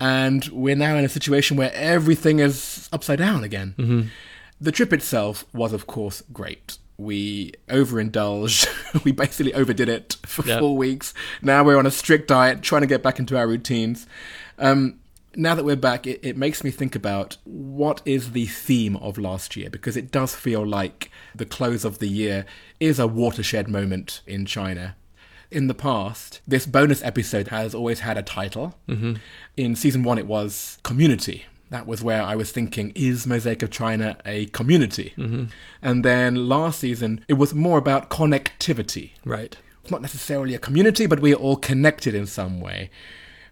And 0.00 0.46
we're 0.46 0.76
now 0.76 0.96
in 0.96 1.04
a 1.04 1.08
situation 1.08 1.56
where 1.56 1.72
everything 1.74 2.38
is 2.38 2.88
upside 2.92 3.18
down 3.18 3.44
again. 3.44 3.74
Mm-hmm. 3.78 4.08
The 4.60 4.72
trip 4.72 4.92
itself 4.92 5.44
was, 5.52 5.72
of 5.72 5.86
course, 5.86 6.22
great. 6.32 6.78
We 6.96 7.52
overindulged. 7.68 8.68
we 9.04 9.12
basically 9.12 9.54
overdid 9.54 9.88
it 9.88 10.16
for 10.24 10.44
yep. 10.46 10.60
four 10.60 10.76
weeks. 10.76 11.14
Now 11.42 11.62
we're 11.62 11.78
on 11.78 11.86
a 11.86 11.90
strict 11.90 12.28
diet, 12.28 12.62
trying 12.62 12.82
to 12.82 12.86
get 12.86 13.02
back 13.02 13.18
into 13.18 13.36
our 13.36 13.46
routines. 13.46 14.06
Um, 14.58 14.98
now 15.36 15.54
that 15.54 15.64
we're 15.64 15.76
back, 15.76 16.06
it, 16.06 16.20
it, 16.22 16.36
makes 16.36 16.64
me 16.64 16.70
think 16.70 16.94
about 16.94 17.36
what 17.44 18.00
is 18.04 18.32
the 18.32 18.46
theme 18.46 18.96
of 18.96 19.18
last 19.18 19.56
year 19.56 19.70
because 19.70 19.96
it 19.96 20.10
does 20.10 20.34
feel 20.34 20.66
like 20.66 21.10
the 21.34 21.44
close 21.44 21.84
of 21.84 21.98
the 21.98 22.08
year 22.08 22.46
is 22.80 22.98
a 22.98 23.06
watershed 23.06 23.68
moment 23.68 24.22
in 24.26 24.46
China. 24.46 24.96
In 25.50 25.66
the 25.66 25.74
past, 25.74 26.40
this 26.46 26.66
bonus 26.66 27.02
episode 27.02 27.48
has 27.48 27.74
always 27.74 28.00
had 28.00 28.18
a 28.18 28.22
title. 28.22 28.74
Mm-hmm. 28.88 29.14
In 29.56 29.76
season 29.76 30.02
one, 30.02 30.18
it 30.18 30.26
was 30.26 30.78
Community. 30.82 31.46
That 31.70 31.86
was 31.86 32.02
where 32.02 32.22
I 32.22 32.34
was 32.34 32.50
thinking, 32.50 32.92
is 32.94 33.26
Mosaic 33.26 33.62
of 33.62 33.70
China 33.70 34.16
a 34.24 34.46
community? 34.46 35.12
Mm-hmm. 35.18 35.44
And 35.82 36.04
then 36.04 36.48
last 36.48 36.80
season, 36.80 37.24
it 37.28 37.34
was 37.34 37.54
more 37.54 37.76
about 37.76 38.08
connectivity. 38.08 39.12
Right. 39.24 39.56
It's 39.82 39.90
not 39.90 40.00
necessarily 40.00 40.54
a 40.54 40.58
community, 40.58 41.06
but 41.06 41.20
we 41.20 41.34
are 41.34 41.38
all 41.38 41.56
connected 41.56 42.14
in 42.14 42.26
some 42.26 42.60
way 42.60 42.90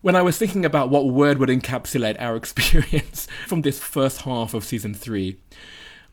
when 0.06 0.14
I 0.14 0.22
was 0.22 0.38
thinking 0.38 0.64
about 0.64 0.88
what 0.88 1.06
word 1.06 1.38
would 1.38 1.48
encapsulate 1.48 2.14
our 2.20 2.36
experience 2.42 3.26
from 3.48 3.62
this 3.62 3.80
first 3.80 4.20
half 4.20 4.54
of 4.54 4.64
season 4.64 4.94
three, 4.94 5.36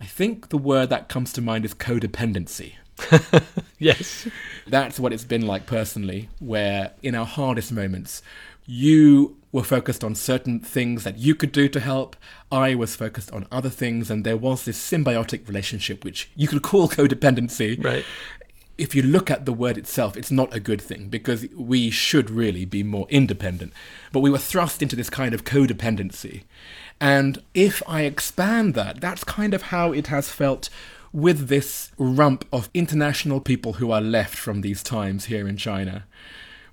I 0.02 0.06
think 0.06 0.50
the 0.50 0.58
word 0.58 0.90
that 0.90 1.10
comes 1.10 1.32
to 1.34 1.42
mind 1.42 1.64
is 1.64 1.76
codependency. 1.76 2.74
Yes. 3.78 4.28
That's 4.66 5.00
what 5.00 5.12
it's 5.14 5.26
been 5.26 5.46
like 5.46 5.66
personally, 5.66 6.30
where 6.40 6.94
in 7.04 7.14
our 7.16 7.26
hardest 7.26 7.72
moments, 7.72 8.24
you 8.66 9.38
were 9.52 9.64
focused 9.64 10.04
on 10.04 10.16
certain 10.16 10.60
things 10.60 11.04
that 11.04 11.18
you 11.18 11.36
could 11.36 11.52
do 11.52 11.68
to 11.68 11.80
help. 11.80 12.16
I 12.50 12.76
was 12.76 12.96
focused 12.96 13.32
on 13.32 13.46
other 13.52 13.70
things, 13.70 14.10
and 14.10 14.24
there 14.24 14.38
was 14.38 14.64
this 14.64 14.80
symbiotic 14.80 15.48
relationship, 15.48 16.04
which 16.06 16.32
you 16.36 16.48
could 16.48 16.64
call 16.64 16.88
codependency. 16.98 17.84
Right. 17.84 18.06
If 18.78 18.96
you 18.96 19.04
look 19.04 19.30
at 19.30 19.46
the 19.46 19.54
word 19.54 19.78
itself, 19.78 20.18
it's 20.18 20.32
not 20.32 20.54
a 20.54 20.60
good 20.60 20.82
thing 20.82 21.10
because 21.10 21.46
we 21.56 21.92
should 21.92 22.30
really 22.30 22.66
be 22.66 22.82
more 22.82 23.06
independent. 23.10 23.72
But 24.12 24.22
we 24.22 24.32
were 24.32 24.40
thrust 24.40 24.82
into 24.82 24.96
this 24.96 25.10
kind 25.10 25.34
of 25.34 25.44
codependency. 25.44 26.44
And 27.00 27.42
if 27.54 27.84
I 27.88 28.02
expand 28.02 28.74
that, 28.74 29.00
that's 29.00 29.24
kind 29.24 29.54
of 29.54 29.64
how 29.64 29.92
it 29.92 30.08
has 30.08 30.30
felt 30.30 30.70
with 31.12 31.48
this 31.48 31.92
rump 32.00 32.46
of 32.52 32.70
international 32.74 33.40
people 33.40 33.74
who 33.74 33.92
are 33.92 34.02
left 34.02 34.36
from 34.36 34.62
these 34.62 34.82
times 34.82 35.26
here 35.26 35.48
in 35.48 35.58
China. 35.58 36.06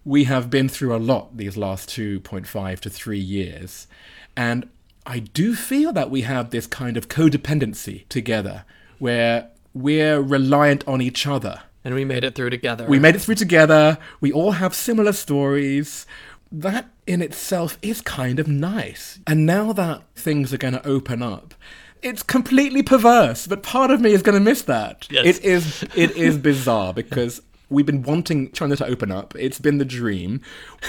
We 0.02 0.24
have 0.24 0.48
been 0.48 0.70
through 0.70 0.96
a 0.96 0.98
lot 0.98 1.36
these 1.36 1.58
last 1.58 1.90
2.5 1.90 2.80
to 2.80 2.88
3 2.88 3.18
years. 3.18 3.86
And 4.34 4.68
I 5.04 5.18
do 5.18 5.54
feel 5.54 5.92
that 5.92 6.10
we 6.10 6.22
have 6.22 6.48
this 6.48 6.66
kind 6.66 6.96
of 6.96 7.08
codependency 7.08 8.08
together 8.08 8.64
where 8.98 9.48
we're 9.74 10.22
reliant 10.22 10.86
on 10.88 11.02
each 11.02 11.26
other. 11.26 11.62
And 11.84 11.94
we 11.94 12.04
made 12.04 12.24
it 12.24 12.34
through 12.34 12.50
together. 12.50 12.86
We 12.86 12.98
made 12.98 13.16
it 13.16 13.20
through 13.20 13.36
together. 13.36 13.98
We 14.20 14.32
all 14.32 14.52
have 14.52 14.74
similar 14.74 15.12
stories. 15.12 16.06
That 16.52 16.90
in 17.06 17.22
itself 17.22 17.78
is 17.80 18.00
kind 18.00 18.38
of 18.38 18.48
nice. 18.48 19.18
And 19.26 19.46
now 19.46 19.72
that 19.72 20.02
things 20.14 20.52
are 20.52 20.58
going 20.58 20.74
to 20.74 20.86
open 20.86 21.22
up, 21.22 21.54
it's 22.02 22.22
completely 22.22 22.82
perverse, 22.82 23.46
but 23.46 23.62
part 23.62 23.90
of 23.90 24.00
me 24.00 24.12
is 24.12 24.22
going 24.22 24.38
to 24.38 24.44
miss 24.44 24.62
that. 24.62 25.06
Yes. 25.10 25.38
It 25.38 25.44
is 25.44 25.82
it 25.94 26.16
is 26.16 26.38
bizarre 26.38 26.92
because 26.92 27.42
we've 27.70 27.86
been 27.86 28.02
wanting 28.02 28.50
China 28.52 28.76
to 28.76 28.84
open 28.86 29.10
up. 29.12 29.32
It's 29.38 29.58
been 29.60 29.78
the 29.78 29.84
dream. 29.84 30.40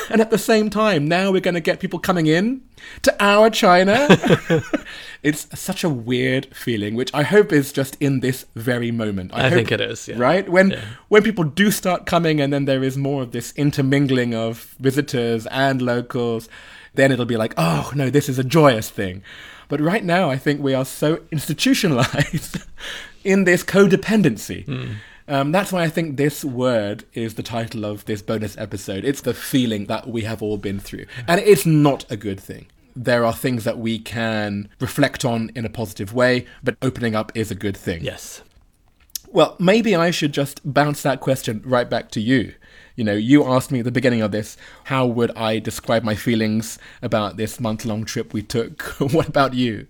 And 0.10 0.20
at 0.20 0.32
the 0.32 0.38
same 0.38 0.70
time, 0.70 1.08
now 1.08 1.32
we're 1.32 1.40
going 1.40 1.54
to 1.54 1.60
get 1.62 1.80
people 1.80 2.00
coming 2.00 2.26
in 2.28 2.62
to 3.04 3.16
our 3.24 3.50
China. 3.52 4.08
it's 5.24 5.48
such 5.60 5.84
a 5.84 5.90
weird 5.90 6.48
feeling, 6.56 6.96
which 6.96 7.14
I 7.14 7.24
hope 7.24 7.54
is 7.54 7.72
just 7.72 7.96
in 8.00 8.20
this 8.22 8.46
very 8.56 8.92
moment. 8.92 9.32
I 9.34 9.44
hope- 9.44 9.54
think 9.54 9.72
it 9.72 9.82
is, 9.82 10.08
yeah. 10.08 10.16
Right? 10.18 10.50
When 10.50 10.72
Yeah. 10.72 10.82
when 11.10 11.24
people 11.24 11.44
do 11.44 11.72
start 11.72 12.06
coming 12.06 12.42
and 12.42 12.52
then 12.52 12.66
there 12.66 12.84
is 12.84 12.98
more 12.98 13.22
of 13.22 13.32
this 13.32 13.54
intermingling 13.56 14.34
of 14.34 14.76
visitors 14.80 15.46
and 15.48 15.82
locals, 15.82 16.50
then 16.96 17.12
it'll 17.12 17.26
be 17.26 17.38
like, 17.38 17.54
oh 17.58 17.92
no, 17.96 18.10
this 18.10 18.28
is 18.28 18.40
a 18.40 18.44
joyous 18.44 18.90
thing. 18.90 19.22
But 19.70 19.80
right 19.80 20.04
now, 20.04 20.30
I 20.30 20.38
think 20.38 20.62
we 20.62 20.74
are 20.74 20.84
so 20.84 21.20
institutionalized 21.32 22.58
in 23.24 23.44
this 23.46 23.64
codependency. 23.64 24.66
Hmm. 24.66 24.94
Um, 25.32 25.54
that's 25.54 25.72
why 25.72 25.84
I 25.84 25.90
think 25.90 26.18
this 26.18 26.44
word 26.44 27.06
is 27.14 27.36
the 27.36 27.42
title 27.42 27.86
of 27.86 28.04
this 28.04 28.22
bonus 28.22 28.58
episode. 28.58 29.06
It's 29.06 29.22
the 29.22 29.34
feeling 29.34 29.86
that 29.86 30.06
we 30.06 30.24
have 30.24 30.42
all 30.42 30.58
been 30.58 30.78
through. 30.78 31.06
And 31.26 31.40
it's 31.40 31.66
not 31.66 32.06
a 32.12 32.18
good 32.18 32.38
thing. 32.38 32.68
There 32.98 33.24
are 33.24 33.32
things 33.32 33.64
that 33.64 33.78
we 33.78 33.98
can 33.98 34.68
reflect 34.82 35.24
on 35.24 35.50
in 35.56 35.64
a 35.64 35.70
positive 35.70 36.14
way, 36.14 36.48
but 36.62 36.76
opening 36.82 37.16
up 37.16 37.32
is 37.34 37.50
a 37.50 37.56
good 37.56 37.78
thing. 37.78 38.04
Yes. 38.04 38.42
Well, 39.30 39.56
maybe 39.58 39.96
I 39.96 40.12
should 40.12 40.34
just 40.34 40.60
bounce 40.66 41.02
that 41.04 41.22
question 41.22 41.62
right 41.64 41.90
back 41.90 42.12
to 42.12 42.20
you. 42.20 42.54
You 42.98 43.06
know, 43.06 43.14
you 43.14 43.46
asked 43.46 43.72
me 43.72 43.80
at 43.80 43.86
the 43.86 43.92
beginning 43.92 44.22
of 44.22 44.34
this, 44.34 44.58
how 44.84 45.06
would 45.06 45.32
I 45.38 45.60
describe 45.60 46.04
my 46.04 46.14
feelings 46.14 46.78
about 47.02 47.38
this 47.38 47.58
month 47.58 47.86
long 47.86 48.04
trip 48.04 48.34
we 48.34 48.42
took? 48.42 48.82
what 49.14 49.30
about 49.30 49.54
you? 49.54 49.88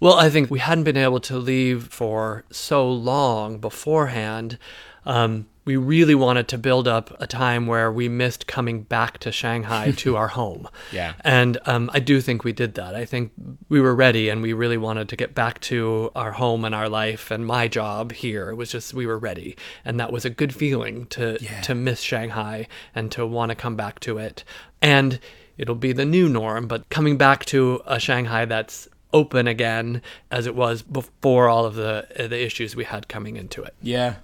Well, 0.00 0.14
I 0.14 0.28
think 0.28 0.50
we 0.50 0.58
hadn't 0.58 0.84
been 0.84 0.96
able 0.96 1.20
to 1.20 1.38
leave 1.38 1.88
for 1.88 2.44
so 2.50 2.90
long 2.90 3.58
beforehand. 3.58 4.58
Um, 5.06 5.46
we 5.64 5.76
really 5.76 6.14
wanted 6.14 6.46
to 6.48 6.58
build 6.58 6.86
up 6.86 7.16
a 7.20 7.26
time 7.26 7.66
where 7.66 7.90
we 7.90 8.08
missed 8.08 8.46
coming 8.46 8.82
back 8.82 9.18
to 9.18 9.32
Shanghai 9.32 9.90
to 9.96 10.16
our 10.20 10.28
home. 10.28 10.68
Yeah. 10.92 11.14
And 11.22 11.58
um, 11.66 11.90
I 11.92 11.98
do 11.98 12.20
think 12.20 12.44
we 12.44 12.52
did 12.52 12.74
that. 12.74 12.94
I 12.94 13.04
think 13.04 13.32
we 13.68 13.80
were 13.80 13.94
ready 13.94 14.28
and 14.28 14.42
we 14.42 14.52
really 14.52 14.76
wanted 14.76 15.08
to 15.08 15.16
get 15.16 15.34
back 15.34 15.60
to 15.62 16.12
our 16.14 16.32
home 16.32 16.64
and 16.64 16.74
our 16.74 16.88
life 16.88 17.30
and 17.32 17.44
my 17.46 17.66
job 17.66 18.12
here. 18.12 18.50
It 18.50 18.54
was 18.56 18.70
just, 18.70 18.94
we 18.94 19.06
were 19.06 19.18
ready. 19.18 19.56
And 19.84 19.98
that 19.98 20.12
was 20.12 20.24
a 20.24 20.30
good 20.30 20.54
feeling 20.54 21.06
to, 21.06 21.38
Yeah. 21.40 21.60
to 21.62 21.74
miss 21.74 22.00
Shanghai 22.00 22.68
and 22.94 23.10
to 23.12 23.26
want 23.26 23.50
to 23.50 23.56
come 23.56 23.74
back 23.76 23.98
to 24.00 24.18
it. 24.18 24.44
And 24.80 25.18
it'll 25.58 25.74
be 25.74 25.92
the 25.92 26.04
new 26.04 26.28
norm, 26.28 26.68
but 26.68 26.88
coming 26.90 27.16
back 27.16 27.44
to 27.46 27.80
a 27.86 27.98
Shanghai 27.98 28.44
that's 28.44 28.88
open 29.16 29.48
again 29.48 30.02
as 30.30 30.46
it 30.46 30.54
was 30.54 30.82
before 30.82 31.48
all 31.48 31.64
of 31.64 31.74
the 31.74 32.06
the 32.18 32.44
issues 32.44 32.76
we 32.76 32.84
had 32.84 33.08
coming 33.08 33.36
into 33.36 33.62
it. 33.62 33.74
Yeah. 33.80 34.16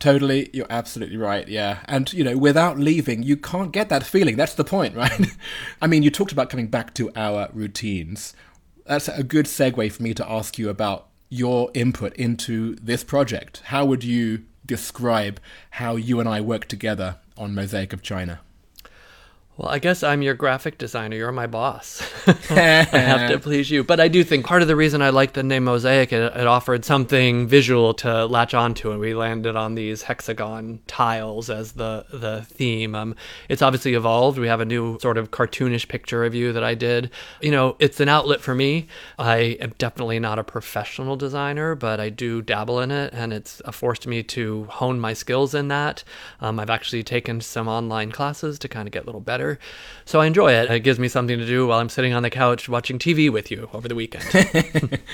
Totally, 0.00 0.48
you're 0.54 0.66
absolutely 0.70 1.18
right. 1.18 1.46
Yeah. 1.46 1.80
And, 1.84 2.10
you 2.12 2.24
know, 2.24 2.36
without 2.36 2.78
leaving, 2.78 3.22
you 3.22 3.36
can't 3.36 3.70
get 3.70 3.90
that 3.90 4.02
feeling. 4.02 4.34
That's 4.34 4.54
the 4.54 4.64
point, 4.64 4.96
right? 5.04 5.26
I 5.80 5.86
mean, 5.86 6.02
you 6.02 6.10
talked 6.10 6.32
about 6.32 6.48
coming 6.48 6.68
back 6.68 6.94
to 6.94 7.12
our 7.14 7.50
routines. 7.52 8.34
That's 8.86 9.08
a 9.08 9.22
good 9.22 9.44
segue 9.44 9.92
for 9.92 10.02
me 10.02 10.14
to 10.14 10.28
ask 10.28 10.58
you 10.58 10.70
about 10.70 11.08
your 11.28 11.70
input 11.74 12.14
into 12.14 12.76
this 12.76 13.04
project. 13.04 13.60
How 13.66 13.84
would 13.84 14.02
you 14.02 14.44
describe 14.64 15.38
how 15.72 15.96
you 15.96 16.18
and 16.18 16.28
I 16.28 16.40
work 16.40 16.64
together 16.64 17.16
on 17.36 17.54
Mosaic 17.54 17.92
of 17.92 18.02
China? 18.02 18.40
Well, 19.60 19.70
I 19.70 19.78
guess 19.78 20.02
I'm 20.02 20.22
your 20.22 20.32
graphic 20.32 20.78
designer. 20.78 21.16
You're 21.16 21.32
my 21.32 21.46
boss. 21.46 22.00
I 22.50 22.54
have 22.54 23.30
to 23.30 23.38
please 23.38 23.70
you. 23.70 23.84
But 23.84 24.00
I 24.00 24.08
do 24.08 24.24
think 24.24 24.46
part 24.46 24.62
of 24.62 24.68
the 24.68 24.76
reason 24.76 25.02
I 25.02 25.10
like 25.10 25.34
the 25.34 25.42
name 25.42 25.64
Mosaic, 25.64 26.14
it, 26.14 26.34
it 26.34 26.46
offered 26.46 26.82
something 26.82 27.46
visual 27.46 27.92
to 27.94 28.24
latch 28.24 28.54
onto, 28.54 28.90
and 28.90 28.98
we 28.98 29.12
landed 29.12 29.56
on 29.56 29.74
these 29.74 30.04
hexagon 30.04 30.80
tiles 30.86 31.50
as 31.50 31.72
the 31.72 32.06
the 32.10 32.46
theme. 32.48 32.94
Um, 32.94 33.14
it's 33.50 33.60
obviously 33.60 33.92
evolved. 33.92 34.38
We 34.38 34.48
have 34.48 34.60
a 34.60 34.64
new 34.64 34.98
sort 34.98 35.18
of 35.18 35.30
cartoonish 35.30 35.88
picture 35.88 36.24
of 36.24 36.34
you 36.34 36.54
that 36.54 36.64
I 36.64 36.74
did. 36.74 37.10
You 37.42 37.50
know, 37.50 37.76
it's 37.78 38.00
an 38.00 38.08
outlet 38.08 38.40
for 38.40 38.54
me. 38.54 38.88
I 39.18 39.58
am 39.60 39.74
definitely 39.76 40.20
not 40.20 40.38
a 40.38 40.44
professional 40.44 41.16
designer, 41.16 41.74
but 41.74 42.00
I 42.00 42.08
do 42.08 42.40
dabble 42.40 42.80
in 42.80 42.90
it, 42.90 43.12
and 43.12 43.30
it's 43.30 43.60
forced 43.72 44.06
me 44.06 44.22
to 44.22 44.64
hone 44.70 44.98
my 44.98 45.12
skills 45.12 45.54
in 45.54 45.68
that. 45.68 46.02
Um, 46.40 46.58
I've 46.58 46.70
actually 46.70 47.02
taken 47.02 47.42
some 47.42 47.68
online 47.68 48.10
classes 48.10 48.58
to 48.60 48.66
kind 48.66 48.88
of 48.88 48.92
get 48.92 49.02
a 49.02 49.06
little 49.06 49.20
better. 49.54 49.60
So 50.04 50.20
I 50.20 50.26
enjoy 50.26 50.52
it. 50.52 50.70
It 50.70 50.80
gives 50.80 50.98
me 50.98 51.08
something 51.08 51.38
to 51.38 51.46
do 51.46 51.66
while 51.68 51.78
I'm 51.78 51.88
sitting 51.88 52.12
on 52.12 52.22
the 52.22 52.30
couch 52.30 52.68
watching 52.68 52.98
TV 52.98 53.30
with 53.30 53.50
you 53.50 53.68
over 53.72 53.88
the 53.88 53.94
weekend. 53.94 55.00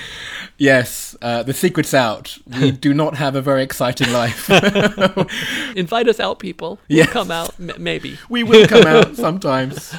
Yes, 0.59 1.15
uh, 1.21 1.43
the 1.43 1.53
secret's 1.53 1.93
out. 1.93 2.35
We 2.59 2.71
do 2.87 2.91
not 2.91 3.13
have 3.17 3.35
a 3.35 3.43
very 3.43 3.61
exciting 3.61 4.11
life. 4.11 4.49
Invite 5.75 6.07
us 6.07 6.19
out, 6.19 6.39
people. 6.39 6.79
We'll 6.89 6.97
Yes. 6.97 7.09
come 7.11 7.29
out, 7.29 7.53
m- 7.59 7.73
maybe. 7.77 8.17
we 8.27 8.41
will 8.43 8.65
come 8.67 8.87
out 8.87 9.15
sometimes. 9.15 9.93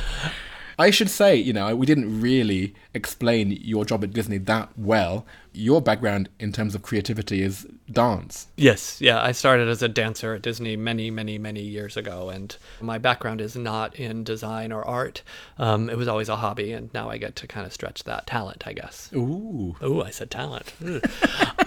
I 0.76 0.90
should 0.90 1.11
say, 1.11 1.37
you 1.37 1.52
know, 1.52 1.76
we 1.76 1.87
didn't 1.87 2.21
really 2.21 2.75
explain 2.92 3.52
your 3.52 3.85
job 3.85 4.02
at 4.02 4.12
Disney 4.12 4.38
that 4.38 4.71
well. 4.76 5.25
Your 5.52 5.81
background 5.83 6.28
in 6.38 6.52
terms 6.52 6.75
of 6.75 6.83
creativity 6.83 7.43
is 7.43 7.67
dance. 7.90 8.47
Yes, 8.57 9.00
yeah. 9.00 9.23
I 9.23 9.33
started 9.33 9.69
as 9.69 9.83
a 9.83 9.88
dancer 9.88 10.35
at 10.35 10.43
Disney 10.43 10.76
many, 10.76 11.11
many, 11.11 11.38
many 11.38 11.62
years 11.62 11.97
ago, 11.97 12.28
and 12.28 12.57
my 12.81 12.99
background 12.99 13.40
is 13.40 13.57
not 13.57 13.95
in 13.97 14.25
design 14.25 14.73
or 14.73 14.87
art. 14.87 15.23
Um, 15.59 15.88
it 15.90 15.97
was 15.97 16.07
always 16.09 16.28
a 16.28 16.37
hobby, 16.37 16.73
and 16.73 16.93
now 16.95 17.11
I 17.11 17.17
get 17.19 17.35
to 17.37 17.47
kind 17.47 17.67
of 17.67 17.73
stretch 17.73 18.05
that 18.05 18.26
talent, 18.26 18.64
I 18.67 18.73
guess. 18.73 19.11
Ooh. 19.14 19.75
ooh, 19.83 20.02
I 20.02 20.11
said 20.11 20.31
talent. 20.31 20.73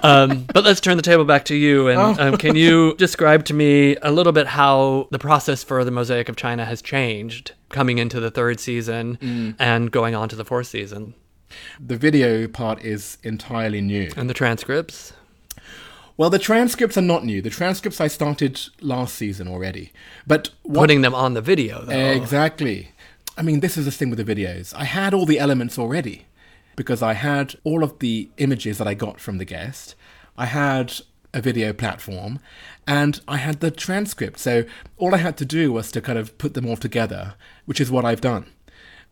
Um, 0.03 0.45
but 0.51 0.63
let's 0.63 0.81
turn 0.81 0.97
the 0.97 1.03
table 1.03 1.25
back 1.25 1.45
to 1.45 1.55
you. 1.55 1.87
And 1.87 1.99
Oh. 1.99 2.15
um, 2.29 2.37
can 2.37 2.55
you 2.55 2.95
describe 2.97 3.45
to 3.45 3.53
me 3.53 3.95
a 4.01 4.11
little 4.11 4.33
bit 4.33 4.47
how 4.47 5.07
the 5.11 5.19
process 5.19 5.63
for 5.63 5.83
the 5.83 5.91
Mosaic 5.91 6.27
of 6.27 6.35
China 6.35 6.65
has 6.65 6.81
changed 6.81 7.51
coming 7.69 7.99
into 7.99 8.19
the 8.19 8.31
third 8.31 8.59
season 8.59 9.17
Mm. 9.21 9.55
and 9.59 9.91
going 9.91 10.15
on 10.15 10.27
to 10.29 10.35
the 10.35 10.43
fourth 10.45 10.65
season? 10.67 11.13
The 11.79 11.97
video 11.97 12.47
part 12.47 12.83
is 12.83 13.17
entirely 13.23 13.81
new. 13.81 14.11
And 14.15 14.29
the 14.29 14.33
transcripts? 14.33 15.13
Well, 16.17 16.29
the 16.29 16.39
transcripts 16.39 16.97
are 16.97 17.01
not 17.01 17.25
new. 17.25 17.41
The 17.41 17.49
transcripts 17.49 17.99
I 17.99 18.07
started 18.07 18.59
last 18.79 19.15
season 19.15 19.47
already. 19.47 19.91
But 20.27 20.49
what 20.63 20.81
Putting 20.81 21.01
them 21.01 21.15
on 21.15 21.33
the 21.33 21.41
video, 21.41 21.83
though. 21.83 21.93
Exactly. 21.93 22.91
I 23.37 23.41
mean, 23.41 23.61
this 23.61 23.77
is 23.77 23.85
the 23.85 23.91
thing 23.91 24.09
with 24.09 24.23
the 24.23 24.35
videos. 24.35 24.73
I 24.75 24.83
had 24.83 25.13
all 25.13 25.25
the 25.25 25.39
elements 25.39 25.79
already 25.79 26.25
because 26.75 27.01
I 27.01 27.13
had 27.13 27.55
all 27.63 27.83
of 27.83 27.99
the 27.99 28.29
images 28.37 28.77
that 28.77 28.87
I 28.87 28.93
got 28.93 29.19
from 29.19 29.37
the 29.37 29.45
guest. 29.45 29.95
I 30.37 30.45
had 30.45 30.93
a 31.33 31.41
video 31.41 31.73
platform 31.73 32.39
and 32.85 33.21
I 33.27 33.37
had 33.37 33.59
the 33.59 33.71
transcript. 33.71 34.39
So 34.39 34.65
all 34.97 35.15
I 35.15 35.19
had 35.19 35.37
to 35.37 35.45
do 35.45 35.71
was 35.71 35.91
to 35.91 36.01
kind 36.01 36.19
of 36.19 36.37
put 36.37 36.53
them 36.53 36.67
all 36.67 36.77
together, 36.77 37.35
which 37.65 37.79
is 37.79 37.89
what 37.89 38.05
I've 38.05 38.21
done. 38.21 38.45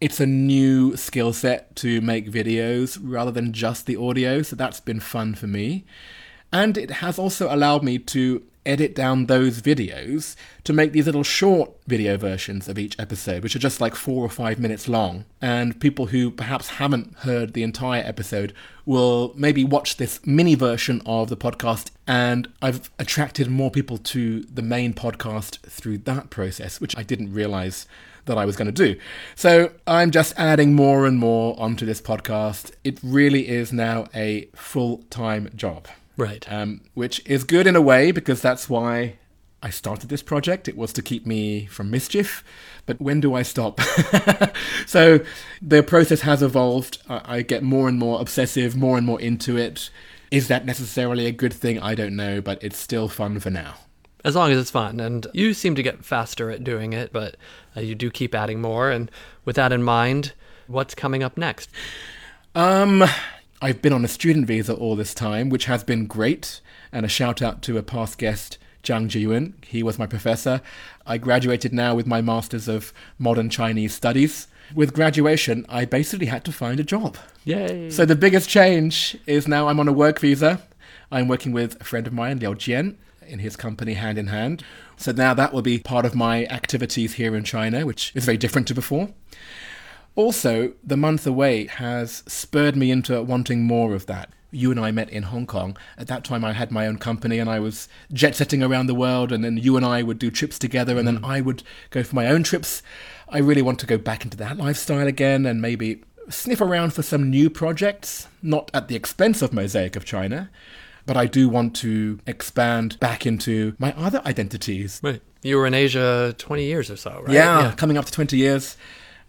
It's 0.02 0.22
a 0.22 0.26
new 0.26 0.96
skill 0.96 1.34
set 1.34 1.76
to 1.78 2.00
make 2.00 2.32
videos 2.32 2.98
rather 3.02 3.32
than 3.32 3.52
just 3.52 3.86
the 3.86 3.98
audio, 3.98 4.42
so 4.42 4.56
that's 4.56 4.80
been 4.80 5.02
fun 5.02 5.36
for 5.36 5.48
me. 5.48 5.84
And 6.54 6.78
it 6.78 6.90
has 6.90 7.20
also 7.20 7.54
allowed 7.54 7.84
me 7.84 8.00
to 8.00 8.44
edit 8.66 8.96
down 8.96 9.26
those 9.26 9.62
videos 9.62 10.38
to 10.64 10.72
make 10.72 10.94
these 10.94 11.06
little 11.06 11.24
short 11.24 11.72
video 11.86 12.16
versions 12.16 12.70
of 12.70 12.80
each 12.80 12.98
episode, 12.98 13.44
which 13.44 13.58
are 13.58 13.60
just 13.60 13.82
like 13.82 13.94
four 13.94 14.24
or 14.24 14.30
five 14.30 14.58
minutes 14.58 14.88
long. 14.88 15.26
And 15.42 15.80
people 15.82 16.08
who 16.08 16.32
perhaps 16.32 16.70
haven't 16.70 17.16
heard 17.20 17.54
the 17.54 17.64
entire 17.64 18.04
episode 18.04 18.54
will 18.86 19.34
maybe 19.36 19.66
watch 19.66 19.98
this 19.98 20.26
mini 20.26 20.56
version 20.56 21.02
of 21.06 21.28
the 21.28 21.38
podcast. 21.38 21.90
And 22.08 22.48
I've 22.62 22.90
attracted 23.00 23.50
more 23.50 23.70
people 23.70 23.98
to 23.98 24.42
the 24.44 24.62
main 24.62 24.94
podcast 24.94 25.60
through 25.62 26.00
that 26.00 26.30
process, 26.30 26.80
which 26.80 26.98
I 26.98 27.04
didn't 27.04 27.34
realize 27.34 27.86
that 28.30 28.38
I 28.38 28.46
was 28.46 28.56
going 28.56 28.68
to 28.68 28.72
do. 28.72 28.98
So 29.36 29.72
I'm 29.86 30.12
just 30.12 30.34
adding 30.38 30.74
more 30.74 31.06
and 31.06 31.20
more 31.20 31.60
onto 31.60 31.86
this 31.86 32.02
podcast. 32.02 32.72
It 32.84 33.00
really 33.04 33.50
is 33.50 33.74
now 33.74 34.08
a 34.16 34.46
full 34.56 35.00
time 35.10 35.50
job. 35.56 35.88
Right. 36.16 36.50
Um, 36.52 36.82
which 36.94 37.22
is 37.26 37.44
good 37.44 37.68
in 37.68 37.76
a 37.76 37.82
way 37.82 38.12
because 38.12 38.42
that's 38.42 38.70
why 38.70 39.18
I 39.62 39.70
started 39.70 40.10
this 40.10 40.22
project. 40.22 40.68
It 40.68 40.78
was 40.78 40.94
to 40.94 41.02
keep 41.02 41.26
me 41.26 41.66
from 41.66 41.90
mischief. 41.92 42.44
But 42.86 43.02
when 43.02 43.20
do 43.20 43.34
I 43.34 43.42
stop? 43.42 43.82
so 44.86 45.20
the 45.62 45.84
process 45.84 46.22
has 46.22 46.42
evolved. 46.42 47.00
I, 47.10 47.38
I 47.38 47.42
get 47.42 47.64
more 47.64 47.88
and 47.90 48.00
more 48.00 48.22
obsessive, 48.22 48.76
more 48.76 48.98
and 48.98 49.06
more 49.06 49.20
into 49.20 49.58
it. 49.58 49.90
Is 50.32 50.48
that 50.48 50.66
necessarily 50.66 51.26
a 51.26 51.32
good 51.32 51.54
thing? 51.54 51.80
I 51.80 51.96
don't 51.96 52.16
know, 52.16 52.42
but 52.42 52.64
it's 52.64 52.78
still 52.78 53.10
fun 53.10 53.40
for 53.40 53.50
now. 53.50 53.76
As 54.24 54.36
long 54.36 54.52
as 54.52 54.60
it's 54.60 54.72
fun. 54.72 55.00
And 55.00 55.28
you 55.34 55.54
seem 55.54 55.76
to 55.76 55.84
get 55.84 56.04
faster 56.04 56.52
at 56.52 56.64
doing 56.64 56.94
it, 56.94 57.14
but 57.14 57.38
uh, 57.76 57.82
you 57.82 57.96
do 57.96 58.12
keep 58.12 58.36
adding 58.36 58.62
more. 58.62 58.92
And 58.92 59.10
with 59.46 59.56
that 59.56 59.72
in 59.72 59.84
mind, 59.84 60.34
what's 60.68 60.94
coming 60.94 61.24
up 61.24 61.38
next? 61.38 61.70
Um, 62.54 63.04
I've 63.62 63.82
been 63.82 63.94
on 63.94 64.04
a 64.04 64.10
student 64.10 64.48
visa 64.48 64.74
all 64.74 64.96
this 64.96 65.14
time, 65.14 65.50
which 65.50 65.66
has 65.66 65.84
been 65.84 66.06
great. 66.06 66.62
And 66.92 67.06
a 67.06 67.10
shout 67.10 67.42
out 67.42 67.62
to 67.64 67.78
a 67.78 67.84
past 67.84 68.18
guest, 68.18 68.58
Zhang 68.84 69.08
Jiyun. 69.08 69.54
He 69.64 69.84
was 69.84 70.00
my 70.00 70.08
professor. 70.08 70.62
I 71.06 71.18
graduated 71.18 71.74
now 71.74 71.96
with 71.96 72.08
my 72.08 72.22
Masters 72.22 72.68
of 72.68 72.92
Modern 73.18 73.50
Chinese 73.50 73.94
Studies. 73.94 74.48
With 74.76 74.94
graduation, 74.94 75.66
I 75.68 75.86
basically 75.86 76.28
had 76.28 76.44
to 76.46 76.52
find 76.52 76.80
a 76.80 76.84
job. 76.84 77.18
Yay. 77.46 77.90
So 77.90 78.06
the 78.06 78.16
biggest 78.16 78.50
change 78.50 79.18
is 79.26 79.48
now 79.48 79.68
I'm 79.68 79.80
on 79.80 79.88
a 79.88 79.94
work 79.94 80.20
visa. 80.20 80.62
I'm 81.12 81.28
working 81.28 81.52
with 81.54 81.80
a 81.82 81.84
friend 81.84 82.06
of 82.06 82.14
mine, 82.14 82.40
Liao 82.40 82.54
Jian, 82.54 82.96
in 83.30 83.40
his 83.40 83.56
company 83.56 83.94
Hand 83.94 84.18
in 84.18 84.28
Hand. 84.28 84.64
So 84.98 85.12
now 85.12 85.34
that 85.34 85.54
will 85.54 85.62
be 85.62 85.80
part 85.80 86.06
of 86.06 86.16
my 86.16 86.46
activities 86.46 87.14
here 87.14 87.36
in 87.36 87.44
China, 87.44 87.86
which 87.86 88.12
is 88.16 88.26
very 88.26 88.38
different 88.38 88.68
to 88.68 88.74
before. 88.74 89.10
Also, 90.16 90.74
the 90.84 90.98
month 90.98 91.26
away 91.26 91.68
has 91.68 92.24
spurred 92.28 92.76
me 92.76 92.92
into 92.92 93.22
wanting 93.24 93.64
more 93.64 93.94
of 93.94 94.06
that. 94.08 94.30
You 94.52 94.72
and 94.72 94.80
I 94.80 94.92
met 94.92 95.10
in 95.10 95.24
Hong 95.24 95.46
Kong. 95.46 95.78
At 95.98 96.08
that 96.08 96.24
time, 96.24 96.44
I 96.44 96.54
had 96.54 96.72
my 96.72 96.88
own 96.88 96.98
company 96.98 97.38
and 97.40 97.50
I 97.50 97.60
was 97.60 97.88
jet 98.12 98.36
setting 98.36 98.64
around 98.64 98.88
the 98.88 98.96
world, 98.96 99.32
and 99.32 99.44
then 99.44 99.58
you 99.58 99.78
and 99.78 99.86
I 99.86 100.02
would 100.02 100.18
do 100.18 100.32
trips 100.32 100.58
together, 100.58 100.98
and 100.98 101.08
then 101.08 101.20
mm. 101.20 101.26
I 101.26 101.40
would 101.40 101.62
go 101.92 102.04
for 102.04 102.16
my 102.16 102.28
own 102.28 102.44
trips. 102.44 102.82
I 103.30 103.38
really 103.38 103.62
want 103.62 103.80
to 103.80 103.86
go 103.86 103.98
back 103.98 104.24
into 104.24 104.38
that 104.38 104.58
lifestyle 104.58 105.08
again 105.08 105.46
and 105.46 105.62
maybe 105.62 106.04
sniff 106.30 106.62
around 106.62 106.94
for 106.94 107.04
some 107.04 107.30
new 107.30 107.50
projects, 107.50 108.28
not 108.42 108.72
at 108.74 108.88
the 108.88 108.96
expense 108.96 109.42
of 109.42 109.54
Mosaic 109.54 109.96
of 109.96 110.06
China, 110.06 110.50
but 111.10 111.18
I 111.18 111.26
do 111.26 111.50
want 111.50 111.76
to 111.78 112.20
expand 112.28 113.00
back 113.00 113.26
into 113.26 113.74
my 113.80 113.96
other 113.98 114.22
identities. 114.28 115.00
Right. 115.02 115.24
You 115.42 115.58
were 115.58 115.66
in 115.66 115.74
Asia 115.74 116.36
20 116.38 116.64
years 116.64 116.92
or 116.92 116.98
so, 116.98 117.24
right? 117.24 117.34
Yeah, 117.34 117.74
coming 117.76 117.98
up 117.98 118.06
to 118.06 118.12
20 118.12 118.38
years. 118.38 118.78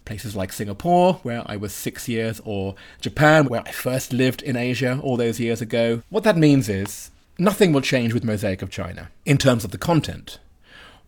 Places 0.04 0.36
like 0.36 0.52
Singapore, 0.52 1.14
where 1.22 1.42
I 1.46 1.56
was 1.56 1.72
six 1.72 2.06
years, 2.06 2.38
or 2.44 2.74
Japan, 3.00 3.46
where 3.46 3.62
I 3.64 3.70
first 3.70 4.12
lived 4.12 4.42
in 4.42 4.56
Asia 4.56 5.00
all 5.02 5.16
those 5.16 5.40
years 5.40 5.62
ago. 5.62 6.02
What 6.10 6.22
that 6.24 6.36
means 6.36 6.68
is 6.68 7.12
nothing 7.38 7.72
will 7.72 7.80
change 7.80 8.12
with 8.12 8.24
Mosaic 8.24 8.60
of 8.60 8.68
China 8.68 9.10
in 9.24 9.38
terms 9.38 9.64
of 9.64 9.70
the 9.70 9.78
content. 9.78 10.38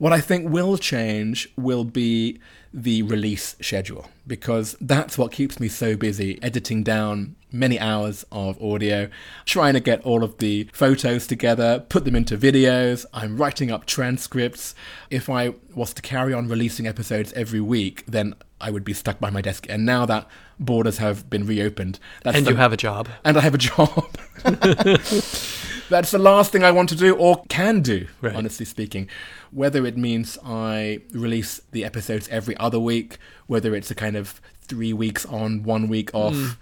What 0.03 0.13
I 0.13 0.21
think 0.21 0.51
will 0.51 0.79
change 0.79 1.49
will 1.57 1.85
be 1.85 2.41
the 2.75 3.05
release 3.05 3.55
schedule 3.61 4.09
because 4.27 4.75
that's 4.81 5.17
what 5.17 5.31
keeps 5.31 5.61
me 5.61 5.69
so 5.69 5.97
busy 5.97 6.43
editing 6.43 6.83
down 6.83 7.37
many 7.53 7.79
hours 7.79 8.27
of 8.33 8.61
audio, 8.61 9.09
trying 9.45 9.75
to 9.75 9.81
get 9.81 10.01
all 10.01 10.25
of 10.25 10.39
the 10.39 10.69
photos 10.73 11.29
together, 11.29 11.87
put 11.89 12.05
them 12.05 12.17
into 12.17 12.37
videos. 12.37 13.07
I'm 13.15 13.37
writing 13.37 13.71
up 13.71 13.87
transcripts. 13.87 14.75
If 15.09 15.31
I 15.31 15.55
was 15.73 15.95
to 15.95 16.03
carry 16.03 16.35
on 16.35 16.49
releasing 16.49 16.89
episodes 16.89 17.33
every 17.35 17.61
week, 17.61 18.03
then 18.09 18.35
I 18.61 18.73
would 18.73 18.83
be 18.83 18.95
stuck 18.95 19.21
by 19.21 19.31
my 19.31 19.41
desk. 19.41 19.69
And 19.69 19.87
now 19.87 20.05
that 20.07 20.27
borders 20.59 20.99
have 20.99 21.31
been 21.31 21.47
reopened, 21.47 22.01
that's 22.25 22.39
and 22.39 22.45
the, 22.45 22.51
you 22.51 22.57
have 22.57 22.73
a 22.73 22.77
job, 22.77 23.09
and 23.25 23.37
I 23.37 23.41
have 23.43 23.55
a 23.55 23.59
job. 23.59 24.19
that's 25.93 26.11
the 26.11 26.19
last 26.19 26.51
thing 26.51 26.65
I 26.65 26.71
want 26.71 26.89
to 26.89 26.97
do 26.97 27.15
or 27.15 27.45
can 27.49 27.81
do, 27.81 28.07
right. 28.21 28.35
honestly 28.35 28.67
speaking. 28.67 29.09
Whether 29.51 29.87
it 29.87 29.97
means 29.97 30.39
I 30.45 31.01
release 31.13 31.61
the 31.71 31.85
episodes 31.85 32.29
every 32.31 32.57
other 32.57 32.81
week, 32.81 33.19
whether 33.47 33.75
it's 33.75 33.91
a 33.91 33.95
kind 33.95 34.17
of 34.17 34.41
three 34.63 34.93
weeks 34.93 35.25
on, 35.27 35.63
one 35.63 35.89
week 35.89 36.11
off, 36.15 36.35
mm. 36.35 36.57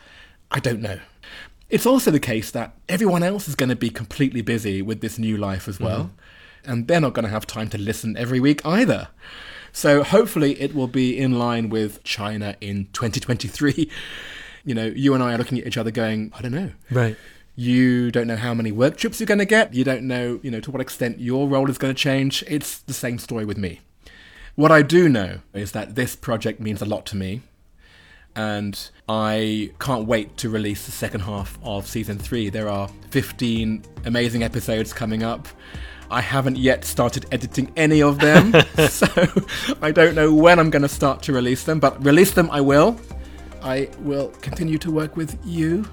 I 0.51 0.61
don't 0.61 0.81
know. 0.81 0.99
It's 1.71 1.87
also 1.87 2.11
the 2.11 2.21
case 2.21 2.51
that 2.51 2.75
everyone 2.89 3.23
else 3.23 3.47
is 3.47 3.55
going 3.55 3.69
to 3.69 3.77
be 3.77 3.91
completely 3.91 4.43
busy 4.43 4.83
with 4.83 5.01
this 5.01 5.19
new 5.19 5.37
life 5.37 5.69
as 5.69 5.79
well, 5.79 6.05
mm-hmm. 6.05 6.71
and 6.71 6.89
they're 6.89 7.01
not 7.01 7.15
going 7.15 7.25
to 7.25 7.31
have 7.31 7.47
time 7.47 7.69
to 7.71 7.79
listen 7.79 8.17
every 8.17 8.41
week 8.41 8.61
either. 8.67 9.09
So 9.73 10.03
hopefully 10.03 10.61
it 10.61 10.75
will 10.75 10.89
be 10.89 11.17
in 11.17 11.39
line 11.39 11.69
with 11.69 12.03
China 12.03 12.57
in 12.61 12.89
2023. 12.93 13.91
You 14.63 14.75
know, 14.75 14.93
you 14.95 15.15
and 15.15 15.23
I 15.23 15.33
are 15.33 15.39
looking 15.39 15.59
at 15.59 15.67
each 15.67 15.79
other 15.79 15.91
going, 15.91 16.33
I 16.37 16.43
don't 16.43 16.53
know. 16.53 16.71
Right. 16.91 17.17
You 17.57 18.11
don't 18.11 18.27
know 18.27 18.37
how 18.37 18.55
many 18.55 18.73
work 18.73 18.97
trips 18.97 19.21
you're 19.21 19.27
going 19.27 19.39
to 19.39 19.45
get. 19.45 19.75
You 19.75 19.85
don't 19.85 20.05
know, 20.05 20.41
you 20.43 20.51
know, 20.51 20.61
to 20.61 20.71
what 20.71 20.81
extent 20.81 21.21
your 21.21 21.49
role 21.49 21.69
is 21.69 21.79
going 21.79 21.95
to 21.95 22.01
change. 22.01 22.45
It's 22.47 22.79
the 22.79 22.95
same 22.95 23.19
story 23.19 23.45
with 23.45 23.59
me. 23.59 23.81
What 24.55 24.71
I 24.71 24.83
do 24.83 25.09
know 25.09 25.41
is 25.53 25.73
that 25.73 25.95
this 25.95 26.17
project 26.17 26.61
means 26.61 26.83
a 26.83 26.85
lot 26.85 27.07
to 27.07 27.17
me. 27.17 27.43
And 28.37 28.91
I 29.09 29.73
can't 29.81 30.07
wait 30.07 30.37
to 30.39 30.49
release 30.49 30.87
the 30.87 30.93
second 30.93 31.21
half 31.21 31.59
of 31.63 31.87
season 31.87 32.19
three. 32.19 32.49
There 32.49 32.69
are 32.69 32.89
15 33.11 33.85
amazing 34.05 34.43
episodes 34.43 34.93
coming 34.93 35.23
up. 35.23 35.49
I 36.11 36.21
haven't 36.21 36.57
yet 36.57 36.85
started 36.85 37.27
editing 37.31 37.73
any 37.77 38.03
of 38.03 38.19
them, 38.19 38.53
so 38.89 39.07
I 39.81 39.91
don't 39.93 40.15
know 40.15 40.33
when 40.35 40.59
I'm 40.59 40.71
going 40.71 40.83
to 40.83 40.89
start 40.89 41.23
to 41.25 41.33
release 41.33 41.65
them, 41.65 41.81
but 41.81 42.05
release 42.05 42.33
them 42.33 42.51
I 42.51 42.61
will. 42.61 43.01
I 43.63 43.89
will 44.01 44.29
continue 44.41 44.79
to 44.79 44.91
work 44.91 45.17
with 45.17 45.39
you 45.45 45.85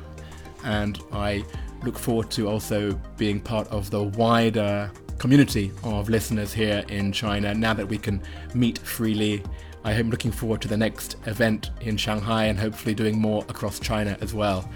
and 0.67 1.01
I 1.12 1.43
look 1.84 1.97
forward 1.97 2.30
to 2.32 2.47
also 2.47 2.91
being 3.17 3.39
part 3.39 3.67
of 3.69 3.89
the 3.89 4.03
wider 4.03 4.91
community 5.17 5.71
of 5.84 6.10
listeners 6.10 6.53
here 6.53 6.84
in 6.89 7.12
China 7.12 7.53
now 7.56 7.73
that 7.73 7.88
we 7.88 7.97
can 7.97 8.21
meet 8.53 8.77
freely. 8.80 9.43
I 9.84 9.93
am 9.93 10.10
looking 10.10 10.32
forward 10.32 10.62
to 10.62 10.67
the 10.67 10.77
next 10.77 11.15
event 11.25 11.71
in 11.82 11.97
Shanghai 11.97 12.45
and 12.45 12.60
hopefully 12.60 12.93
doing 12.93 13.17
more 13.17 13.43
across 13.47 13.80
China 13.80 14.17
as 14.21 14.34
well. 14.34 14.69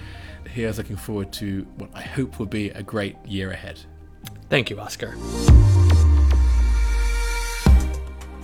Here's 0.47 0.77
looking 0.77 0.97
forward 0.97 1.31
to 1.33 1.67
what 1.77 1.89
I 1.93 2.01
hope 2.01 2.39
will 2.39 2.45
be 2.45 2.69
a 2.71 2.81
great 2.81 3.17
year 3.25 3.51
ahead. 3.51 3.79
Thank 4.49 4.69
you, 4.69 4.79
Oscar. 4.79 5.15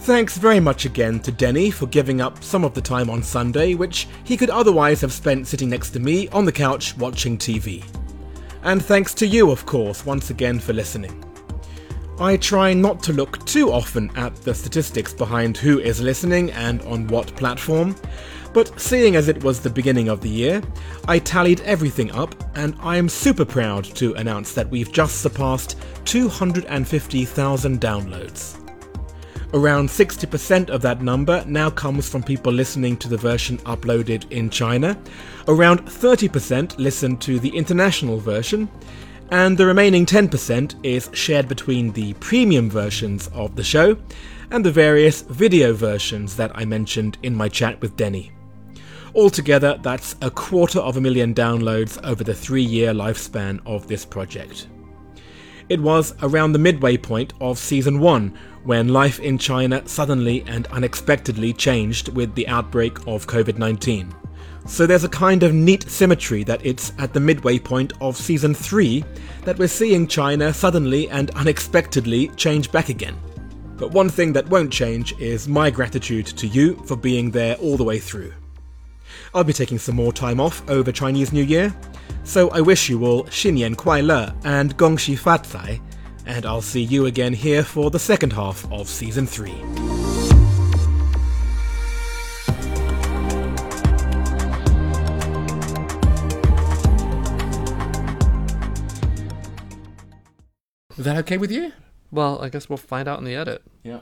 Thanks 0.08 0.38
very 0.38 0.62
much 0.62 0.86
again 0.86 1.20
to 1.20 1.34
Denny 1.34 1.70
for 1.70 1.86
giving 1.86 2.22
up 2.22 2.42
some 2.42 2.64
of 2.64 2.74
the 2.74 2.80
time 2.80 3.10
on 3.10 3.22
Sunday, 3.22 3.74
which 3.74 4.08
he 4.24 4.38
could 4.38 4.50
otherwise 4.50 5.02
have 5.02 5.12
spent 5.12 5.46
sitting 5.46 5.70
next 5.70 5.90
to 5.90 6.00
me 6.00 6.30
on 6.30 6.46
the 6.46 6.52
couch 6.54 6.96
watching 6.96 7.38
TV. 7.38 7.84
And 8.64 8.82
thanks 8.82 9.14
to 9.16 9.28
you, 9.28 9.52
of 9.52 9.66
course, 9.66 10.06
once 10.06 10.30
again 10.30 10.62
for 10.62 10.72
listening. 10.72 11.26
I 12.22 12.38
try 12.38 12.72
not 12.74 13.04
to 13.04 13.12
look 13.12 13.46
too 13.46 13.70
often 13.70 14.10
at 14.16 14.34
the 14.38 14.56
statistics 14.56 15.14
behind 15.14 15.58
who 15.58 15.82
is 15.82 16.00
listening 16.00 16.52
and 16.52 16.82
on 16.84 17.08
what 17.08 17.36
platform, 17.36 17.94
but 18.54 18.80
seeing 18.80 19.18
as 19.18 19.28
it 19.28 19.44
was 19.44 19.60
the 19.60 19.70
beginning 19.70 20.08
of 20.08 20.22
the 20.22 20.30
year, 20.30 20.62
I 21.10 21.20
tallied 21.20 21.60
everything 21.66 22.12
up 22.14 22.34
and 22.56 22.78
I 22.80 22.96
am 22.96 23.10
super 23.10 23.44
proud 23.44 23.84
to 23.96 24.14
announce 24.14 24.54
that 24.54 24.70
we've 24.70 24.94
just 24.94 25.20
surpassed 25.22 25.76
250,000 26.06 27.82
downloads. 27.82 28.67
Around 29.54 29.88
60% 29.88 30.70
of 30.70 30.82
that 30.82 31.02
number 31.02 31.44
now 31.48 31.70
comes 31.70 32.10
from 32.10 32.22
people 32.22 32.52
listening 32.52 32.98
to 32.98 33.08
the 33.08 33.16
version 33.16 33.58
uploaded 33.60 34.30
in 34.30 34.50
China. 34.50 35.00
Around 35.48 35.86
30% 35.86 36.78
listen 36.78 37.16
to 37.18 37.40
the 37.40 37.56
international 37.56 38.20
version. 38.20 38.70
And 39.32 39.58
the 39.58 39.66
remaining 39.66 40.06
10% 40.06 40.76
is 40.84 41.10
shared 41.14 41.48
between 41.48 41.94
the 41.94 42.14
premium 42.16 42.70
versions 42.70 43.30
of 43.34 43.56
the 43.56 43.64
show 43.64 43.98
and 44.52 44.66
the 44.66 44.72
various 44.72 45.22
video 45.22 45.74
versions 45.74 46.36
that 46.36 46.52
I 46.54 46.66
mentioned 46.66 47.18
in 47.24 47.34
my 47.34 47.48
chat 47.48 47.80
with 47.82 47.96
Denny. 47.96 48.32
Altogether, 49.16 49.80
that's 49.82 50.16
a 50.22 50.30
quarter 50.30 50.80
of 50.80 50.98
a 50.98 51.02
million 51.02 51.34
downloads 51.34 51.98
over 52.04 52.24
the 52.24 52.36
three 52.36 52.64
year 52.64 52.94
lifespan 52.94 53.62
of 53.66 53.88
this 53.88 54.06
project. 54.06 54.68
It 55.70 55.82
was 55.82 56.16
around 56.22 56.54
the 56.54 56.60
midway 56.60 56.96
point 56.96 57.34
of 57.42 57.58
season 57.58 58.00
1 58.00 58.38
when 58.64 58.88
life 58.88 59.20
in 59.20 59.38
China 59.38 59.86
suddenly 59.86 60.44
and 60.48 60.66
unexpectedly 60.68 61.52
changed 61.52 62.08
with 62.10 62.34
the 62.36 62.48
outbreak 62.48 63.00
of 63.06 63.28
COVID 63.28 63.58
19. 63.58 64.14
So 64.66 64.86
there's 64.86 65.04
a 65.04 65.10
kind 65.10 65.44
of 65.44 65.54
neat 65.54 65.84
symmetry 65.90 66.44
that 66.46 66.66
it's 66.66 66.94
at 67.00 67.14
the 67.14 67.20
midway 67.20 67.60
point 67.60 67.92
of 68.00 68.16
season 68.16 68.54
3 68.54 69.04
that 69.44 69.58
we're 69.58 69.68
seeing 69.68 70.08
China 70.08 70.54
suddenly 70.54 71.10
and 71.10 71.32
unexpectedly 71.32 72.30
change 72.38 72.72
back 72.72 72.88
again. 72.88 73.18
But 73.76 73.92
one 73.92 74.10
thing 74.10 74.32
that 74.34 74.50
won't 74.50 74.72
change 74.72 75.20
is 75.20 75.50
my 75.50 75.70
gratitude 75.70 76.28
to 76.28 76.48
you 76.48 76.76
for 76.86 76.96
being 76.96 77.32
there 77.32 77.56
all 77.56 77.76
the 77.76 77.84
way 77.84 78.00
through. 78.00 78.34
I'll 79.34 79.44
be 79.44 79.54
taking 79.54 79.80
some 79.80 79.96
more 79.96 80.14
time 80.14 80.40
off 80.40 80.68
over 80.70 80.92
Chinese 80.92 81.34
New 81.34 81.44
Year, 81.44 81.76
so 82.24 82.50
I 82.50 82.62
wish 82.62 82.90
you 82.90 83.06
all 83.06 83.24
Xinnian 83.26 83.76
Kuai 83.76 84.06
Le 84.06 84.36
and 84.44 84.76
Gong 84.78 84.98
Xi 84.98 85.16
Fat 85.16 85.48
Cai, 85.50 85.82
and 86.26 86.46
I'll 86.46 86.62
see 86.62 86.84
you 86.84 87.06
again 87.06 87.34
here 87.34 87.64
for 87.64 87.90
the 87.90 88.00
second 88.00 88.34
half 88.34 88.70
of 88.72 88.88
season 88.88 89.26
3. 89.26 89.52
Is 100.98 101.06
that 101.06 101.18
okay 101.18 101.38
with 101.38 101.52
you? 101.52 101.74
Well, 102.12 102.42
I 102.42 102.50
guess 102.50 102.70
we'll 102.70 102.78
find 102.78 103.08
out 103.08 103.20
in 103.20 103.26
the 103.26 103.36
edit. 103.36 103.62
Yeah. 103.84 104.00